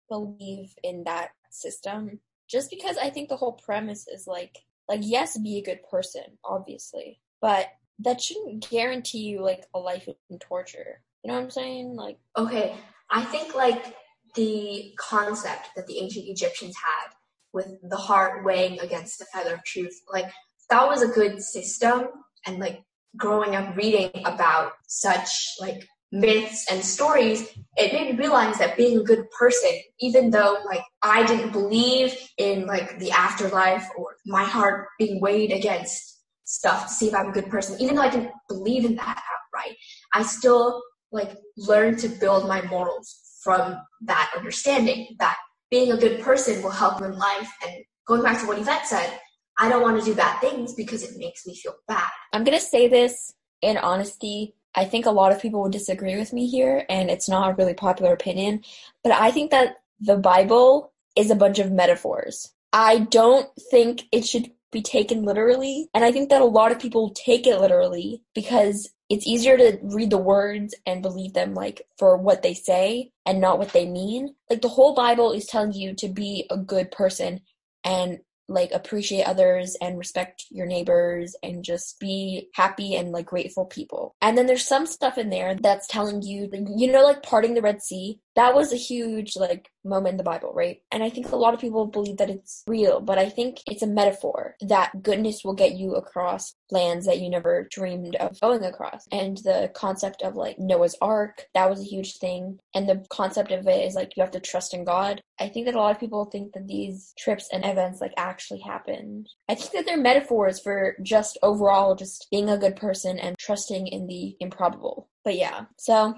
believe 0.08 0.72
in 0.82 1.04
that 1.04 1.30
system 1.50 2.20
just 2.48 2.70
because 2.70 2.96
I 2.96 3.10
think 3.10 3.28
the 3.28 3.36
whole 3.36 3.52
premise 3.52 4.06
is 4.08 4.26
like 4.26 4.58
like 4.88 5.00
yes, 5.02 5.36
be 5.38 5.58
a 5.58 5.62
good 5.62 5.80
person, 5.90 6.22
obviously, 6.44 7.20
but 7.42 7.66
that 7.98 8.20
shouldn't 8.20 8.68
guarantee 8.70 9.18
you 9.18 9.42
like 9.42 9.66
a 9.74 9.78
life 9.78 10.08
in 10.30 10.38
torture. 10.38 11.02
You 11.22 11.28
know 11.28 11.34
what 11.34 11.44
I'm 11.44 11.50
saying? 11.50 11.94
Like 11.94 12.18
okay, 12.36 12.74
I 13.10 13.24
think 13.24 13.54
like 13.54 13.94
the 14.34 14.94
concept 14.98 15.70
that 15.76 15.86
the 15.86 15.98
ancient 15.98 16.26
Egyptians 16.28 16.74
had 16.76 17.12
with 17.52 17.76
the 17.82 17.96
heart 17.96 18.44
weighing 18.44 18.78
against 18.80 19.18
the 19.18 19.26
feather 19.32 19.54
of 19.54 19.64
truth, 19.64 20.00
like 20.12 20.30
that 20.70 20.86
was 20.86 21.02
a 21.02 21.08
good 21.08 21.42
system. 21.42 22.08
And 22.46 22.58
like 22.58 22.82
growing 23.16 23.56
up 23.56 23.76
reading 23.76 24.10
about 24.24 24.72
such 24.86 25.56
like 25.60 25.86
myths 26.12 26.66
and 26.70 26.82
stories, 26.82 27.48
it 27.76 27.92
made 27.92 28.12
me 28.12 28.18
realize 28.18 28.58
that 28.58 28.76
being 28.76 28.98
a 28.98 29.02
good 29.02 29.30
person, 29.30 29.70
even 30.00 30.30
though 30.30 30.58
like 30.64 30.82
I 31.02 31.26
didn't 31.26 31.52
believe 31.52 32.14
in 32.38 32.66
like 32.66 32.98
the 32.98 33.10
afterlife 33.10 33.86
or 33.96 34.16
my 34.26 34.44
heart 34.44 34.88
being 34.98 35.20
weighed 35.20 35.52
against 35.52 36.20
stuff 36.44 36.86
to 36.86 36.92
see 36.92 37.08
if 37.08 37.14
I'm 37.14 37.28
a 37.28 37.32
good 37.32 37.50
person, 37.50 37.80
even 37.80 37.96
though 37.96 38.02
I 38.02 38.10
didn't 38.10 38.32
believe 38.48 38.84
in 38.84 38.96
that 38.96 39.22
outright, 39.54 39.76
I 40.14 40.22
still 40.22 40.82
like 41.12 41.36
learned 41.56 41.98
to 42.00 42.08
build 42.08 42.48
my 42.48 42.62
morals 42.62 43.20
from 43.42 43.78
that 44.02 44.30
understanding 44.36 45.16
that 45.18 45.36
being 45.70 45.92
a 45.92 45.96
good 45.96 46.20
person 46.22 46.62
will 46.62 46.70
help 46.70 47.02
in 47.02 47.16
life. 47.18 47.50
And 47.66 47.84
going 48.06 48.22
back 48.22 48.40
to 48.40 48.46
what 48.46 48.58
Yvette 48.58 48.86
said, 48.86 49.18
I 49.58 49.68
don't 49.68 49.82
want 49.82 49.98
to 49.98 50.04
do 50.04 50.14
bad 50.14 50.40
things 50.40 50.74
because 50.74 51.02
it 51.02 51.18
makes 51.18 51.46
me 51.46 51.54
feel 51.56 51.74
bad. 51.86 52.08
I'm 52.32 52.44
to 52.44 52.64
say 52.64 52.88
this 52.88 53.34
in 53.60 53.76
honesty. 53.76 54.54
I 54.74 54.84
think 54.84 55.06
a 55.06 55.10
lot 55.10 55.32
of 55.32 55.40
people 55.40 55.62
would 55.62 55.72
disagree 55.72 56.16
with 56.16 56.32
me 56.32 56.46
here, 56.48 56.84
and 56.88 57.10
it's 57.10 57.28
not 57.28 57.50
a 57.50 57.54
really 57.54 57.74
popular 57.74 58.12
opinion, 58.12 58.62
but 59.02 59.12
I 59.12 59.30
think 59.30 59.50
that 59.50 59.76
the 60.00 60.16
Bible 60.16 60.92
is 61.16 61.30
a 61.30 61.36
bunch 61.36 61.58
of 61.58 61.72
metaphors. 61.72 62.52
I 62.72 63.00
don't 63.00 63.48
think 63.70 64.04
it 64.12 64.26
should 64.26 64.50
be 64.70 64.82
taken 64.82 65.24
literally, 65.24 65.88
and 65.94 66.04
I 66.04 66.12
think 66.12 66.28
that 66.30 66.42
a 66.42 66.46
lot 66.46 66.72
of 66.72 66.78
people 66.78 67.10
take 67.10 67.46
it 67.46 67.60
literally 67.60 68.22
because 68.34 68.90
it's 69.08 69.26
easier 69.26 69.56
to 69.56 69.78
read 69.82 70.10
the 70.10 70.18
words 70.18 70.74
and 70.84 71.02
believe 71.02 71.32
them 71.32 71.54
like 71.54 71.82
for 71.96 72.16
what 72.16 72.42
they 72.42 72.52
say 72.52 73.10
and 73.24 73.40
not 73.40 73.58
what 73.58 73.72
they 73.72 73.86
mean. 73.86 74.34
Like 74.50 74.60
the 74.60 74.68
whole 74.68 74.94
Bible 74.94 75.32
is 75.32 75.46
telling 75.46 75.72
you 75.72 75.94
to 75.94 76.08
be 76.08 76.46
a 76.50 76.58
good 76.58 76.90
person 76.90 77.40
and 77.84 78.18
like 78.48 78.70
appreciate 78.72 79.24
others 79.24 79.76
and 79.80 79.98
respect 79.98 80.46
your 80.50 80.66
neighbors 80.66 81.36
and 81.42 81.62
just 81.62 82.00
be 82.00 82.48
happy 82.54 82.96
and 82.96 83.12
like 83.12 83.26
grateful 83.26 83.66
people. 83.66 84.14
And 84.22 84.36
then 84.36 84.46
there's 84.46 84.66
some 84.66 84.86
stuff 84.86 85.18
in 85.18 85.30
there 85.30 85.54
that's 85.54 85.86
telling 85.86 86.22
you, 86.22 86.48
you 86.76 86.90
know, 86.90 87.04
like 87.04 87.22
parting 87.22 87.54
the 87.54 87.62
Red 87.62 87.82
Sea. 87.82 88.20
That 88.38 88.54
was 88.54 88.72
a 88.72 88.76
huge 88.76 89.36
like 89.36 89.68
moment 89.84 90.12
in 90.12 90.16
the 90.16 90.22
Bible, 90.22 90.52
right? 90.54 90.80
And 90.92 91.02
I 91.02 91.10
think 91.10 91.32
a 91.32 91.36
lot 91.36 91.54
of 91.54 91.60
people 91.60 91.86
believe 91.86 92.18
that 92.18 92.30
it's 92.30 92.62
real, 92.68 93.00
but 93.00 93.18
I 93.18 93.28
think 93.28 93.58
it's 93.66 93.82
a 93.82 93.86
metaphor 93.88 94.54
that 94.60 95.02
goodness 95.02 95.42
will 95.44 95.54
get 95.54 95.72
you 95.72 95.94
across 95.94 96.54
lands 96.70 97.06
that 97.06 97.18
you 97.18 97.30
never 97.30 97.66
dreamed 97.68 98.14
of 98.16 98.38
going 98.40 98.64
across. 98.64 99.08
And 99.10 99.38
the 99.38 99.72
concept 99.74 100.22
of 100.22 100.36
like 100.36 100.56
Noah's 100.56 100.94
Ark, 101.00 101.46
that 101.54 101.68
was 101.68 101.80
a 101.80 101.84
huge 101.84 102.18
thing. 102.18 102.60
And 102.76 102.88
the 102.88 103.04
concept 103.08 103.50
of 103.50 103.66
it 103.66 103.84
is 103.84 103.96
like 103.96 104.16
you 104.16 104.22
have 104.22 104.30
to 104.30 104.40
trust 104.40 104.72
in 104.72 104.84
God. 104.84 105.20
I 105.40 105.48
think 105.48 105.66
that 105.66 105.74
a 105.74 105.78
lot 105.80 105.90
of 105.90 106.00
people 106.00 106.24
think 106.26 106.52
that 106.52 106.68
these 106.68 107.14
trips 107.18 107.48
and 107.52 107.64
events 107.64 108.00
like 108.00 108.14
actually 108.16 108.60
happened. 108.60 109.28
I 109.48 109.56
think 109.56 109.72
that 109.72 109.84
they're 109.84 109.96
metaphors 109.96 110.60
for 110.60 110.94
just 111.02 111.38
overall 111.42 111.96
just 111.96 112.28
being 112.30 112.48
a 112.48 112.56
good 112.56 112.76
person 112.76 113.18
and 113.18 113.36
trusting 113.36 113.88
in 113.88 114.06
the 114.06 114.36
improbable. 114.38 115.08
But 115.24 115.36
yeah, 115.36 115.64
so 115.76 116.14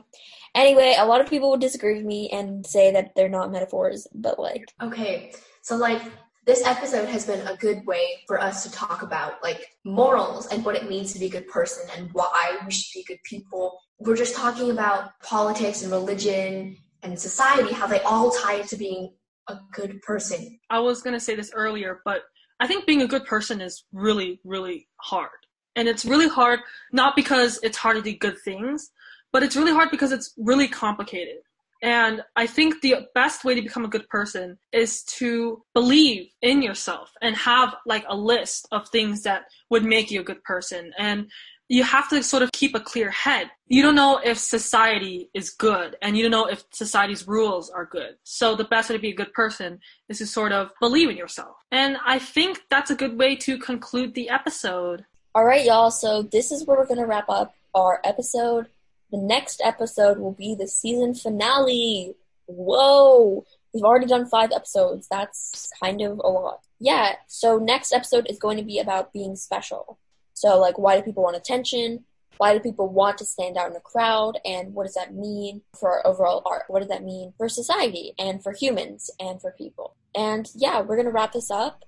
anyway, 0.54 0.96
a 0.98 1.06
lot 1.06 1.20
of 1.20 1.28
people 1.28 1.50
would 1.50 1.60
disagree 1.60 1.94
with 1.94 2.04
me 2.04 2.28
and 2.30 2.66
say 2.66 2.92
that 2.92 3.12
they're 3.14 3.28
not 3.28 3.52
metaphors, 3.52 4.06
but 4.14 4.38
like. 4.38 4.64
Okay, 4.82 5.32
so 5.62 5.76
like 5.76 6.02
this 6.46 6.66
episode 6.66 7.08
has 7.08 7.26
been 7.26 7.46
a 7.46 7.56
good 7.56 7.86
way 7.86 8.22
for 8.26 8.40
us 8.40 8.62
to 8.64 8.72
talk 8.72 9.02
about 9.02 9.42
like 9.42 9.66
morals 9.84 10.46
and 10.46 10.64
what 10.64 10.74
it 10.74 10.88
means 10.88 11.12
to 11.12 11.18
be 11.18 11.26
a 11.26 11.30
good 11.30 11.48
person 11.48 11.88
and 11.96 12.10
why 12.12 12.58
we 12.64 12.72
should 12.72 12.98
be 12.98 13.04
good 13.04 13.22
people. 13.24 13.78
We're 13.98 14.16
just 14.16 14.34
talking 14.34 14.70
about 14.70 15.10
politics 15.22 15.82
and 15.82 15.92
religion 15.92 16.76
and 17.02 17.18
society, 17.18 17.72
how 17.72 17.86
they 17.86 18.00
all 18.00 18.30
tie 18.30 18.54
into 18.54 18.76
being 18.76 19.12
a 19.48 19.58
good 19.72 20.00
person. 20.02 20.58
I 20.70 20.80
was 20.80 21.02
going 21.02 21.14
to 21.14 21.20
say 21.20 21.34
this 21.34 21.52
earlier, 21.54 22.00
but 22.04 22.22
I 22.58 22.66
think 22.66 22.86
being 22.86 23.02
a 23.02 23.06
good 23.06 23.26
person 23.26 23.60
is 23.60 23.84
really, 23.92 24.40
really 24.44 24.88
hard. 24.96 25.30
And 25.76 25.88
it's 25.88 26.04
really 26.04 26.28
hard 26.28 26.60
not 26.92 27.16
because 27.16 27.60
it's 27.62 27.76
hard 27.76 27.96
to 27.96 28.02
do 28.02 28.16
good 28.16 28.38
things, 28.44 28.90
but 29.32 29.42
it's 29.42 29.56
really 29.56 29.72
hard 29.72 29.90
because 29.90 30.12
it's 30.12 30.34
really 30.36 30.68
complicated. 30.68 31.38
And 31.82 32.22
I 32.36 32.46
think 32.46 32.82
the 32.82 33.08
best 33.14 33.44
way 33.44 33.54
to 33.54 33.62
become 33.62 33.84
a 33.84 33.88
good 33.88 34.08
person 34.08 34.58
is 34.72 35.02
to 35.04 35.62
believe 35.74 36.30
in 36.42 36.62
yourself 36.62 37.10
and 37.22 37.34
have 37.36 37.74
like 37.86 38.04
a 38.08 38.16
list 38.16 38.68
of 38.70 38.88
things 38.88 39.22
that 39.22 39.44
would 39.70 39.84
make 39.84 40.10
you 40.10 40.20
a 40.20 40.24
good 40.24 40.44
person. 40.44 40.92
And 40.98 41.30
you 41.70 41.84
have 41.84 42.08
to 42.08 42.22
sort 42.22 42.42
of 42.42 42.50
keep 42.50 42.74
a 42.74 42.80
clear 42.80 43.10
head. 43.10 43.48
You 43.68 43.80
don't 43.80 43.94
know 43.94 44.20
if 44.22 44.38
society 44.38 45.30
is 45.32 45.50
good 45.50 45.96
and 46.02 46.16
you 46.16 46.24
don't 46.24 46.32
know 46.32 46.46
if 46.46 46.64
society's 46.72 47.28
rules 47.28 47.70
are 47.70 47.86
good. 47.86 48.16
So 48.24 48.56
the 48.56 48.64
best 48.64 48.90
way 48.90 48.96
to 48.96 49.00
be 49.00 49.10
a 49.10 49.14
good 49.14 49.32
person 49.32 49.78
is 50.08 50.18
to 50.18 50.26
sort 50.26 50.50
of 50.50 50.72
believe 50.80 51.08
in 51.08 51.16
yourself. 51.16 51.56
And 51.70 51.96
I 52.04 52.18
think 52.18 52.62
that's 52.70 52.90
a 52.90 52.96
good 52.96 53.16
way 53.16 53.36
to 53.36 53.56
conclude 53.56 54.14
the 54.14 54.30
episode. 54.30 55.04
All 55.32 55.44
right, 55.44 55.64
y'all. 55.64 55.92
So 55.92 56.22
this 56.22 56.50
is 56.50 56.66
where 56.66 56.76
we're 56.76 56.86
going 56.86 56.98
to 56.98 57.06
wrap 57.06 57.28
up 57.28 57.54
our 57.72 58.00
episode. 58.02 58.66
The 59.10 59.18
next 59.18 59.60
episode 59.64 60.18
will 60.18 60.32
be 60.32 60.54
the 60.54 60.68
season 60.68 61.14
finale. 61.14 62.14
Whoa! 62.46 63.44
We've 63.72 63.84
already 63.84 64.06
done 64.06 64.26
five 64.26 64.50
episodes. 64.52 65.08
That's 65.08 65.70
kind 65.82 66.00
of 66.00 66.18
a 66.18 66.28
lot. 66.28 66.60
Yeah, 66.78 67.14
so 67.26 67.58
next 67.58 67.92
episode 67.92 68.26
is 68.28 68.38
going 68.38 68.56
to 68.56 68.64
be 68.64 68.78
about 68.78 69.12
being 69.12 69.36
special. 69.36 69.98
So, 70.34 70.58
like, 70.58 70.78
why 70.78 70.96
do 70.96 71.02
people 71.02 71.22
want 71.22 71.36
attention? 71.36 72.04
Why 72.38 72.54
do 72.54 72.60
people 72.60 72.88
want 72.88 73.18
to 73.18 73.26
stand 73.26 73.58
out 73.58 73.70
in 73.70 73.76
a 73.76 73.80
crowd? 73.80 74.38
And 74.46 74.72
what 74.72 74.86
does 74.86 74.94
that 74.94 75.14
mean 75.14 75.60
for 75.78 75.90
our 75.92 76.06
overall 76.06 76.42
art? 76.46 76.64
What 76.68 76.80
does 76.80 76.88
that 76.88 77.04
mean 77.04 77.34
for 77.36 77.50
society 77.50 78.14
and 78.18 78.42
for 78.42 78.52
humans 78.52 79.10
and 79.20 79.40
for 79.40 79.50
people? 79.50 79.94
And 80.14 80.50
yeah, 80.54 80.80
we're 80.80 80.96
going 80.96 81.04
to 81.04 81.12
wrap 81.12 81.32
this 81.32 81.50
up. 81.50 81.84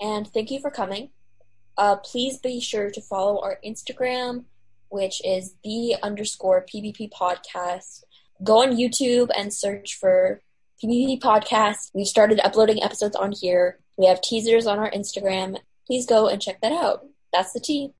And 0.00 0.26
thank 0.26 0.50
you 0.50 0.58
for 0.58 0.70
coming. 0.70 1.10
Uh, 1.76 1.96
please 1.96 2.38
be 2.38 2.60
sure 2.60 2.90
to 2.90 3.00
follow 3.02 3.40
our 3.42 3.58
Instagram, 3.62 4.44
which 4.90 5.24
is 5.24 5.54
the 5.64 5.96
underscore 6.02 6.66
PBP 6.72 7.10
podcast. 7.10 8.04
Go 8.42 8.62
on 8.62 8.76
YouTube 8.76 9.30
and 9.36 9.52
search 9.52 9.96
for 9.98 10.40
PBP 10.82 11.20
podcast. 11.20 11.90
We've 11.94 12.06
started 12.06 12.40
uploading 12.44 12.82
episodes 12.82 13.16
on 13.16 13.32
here. 13.32 13.78
We 13.96 14.06
have 14.06 14.20
teasers 14.20 14.66
on 14.66 14.78
our 14.78 14.90
Instagram. 14.90 15.58
Please 15.86 16.06
go 16.06 16.28
and 16.28 16.40
check 16.40 16.60
that 16.60 16.72
out. 16.72 17.06
That's 17.32 17.52
the 17.52 17.60
tea. 17.60 17.92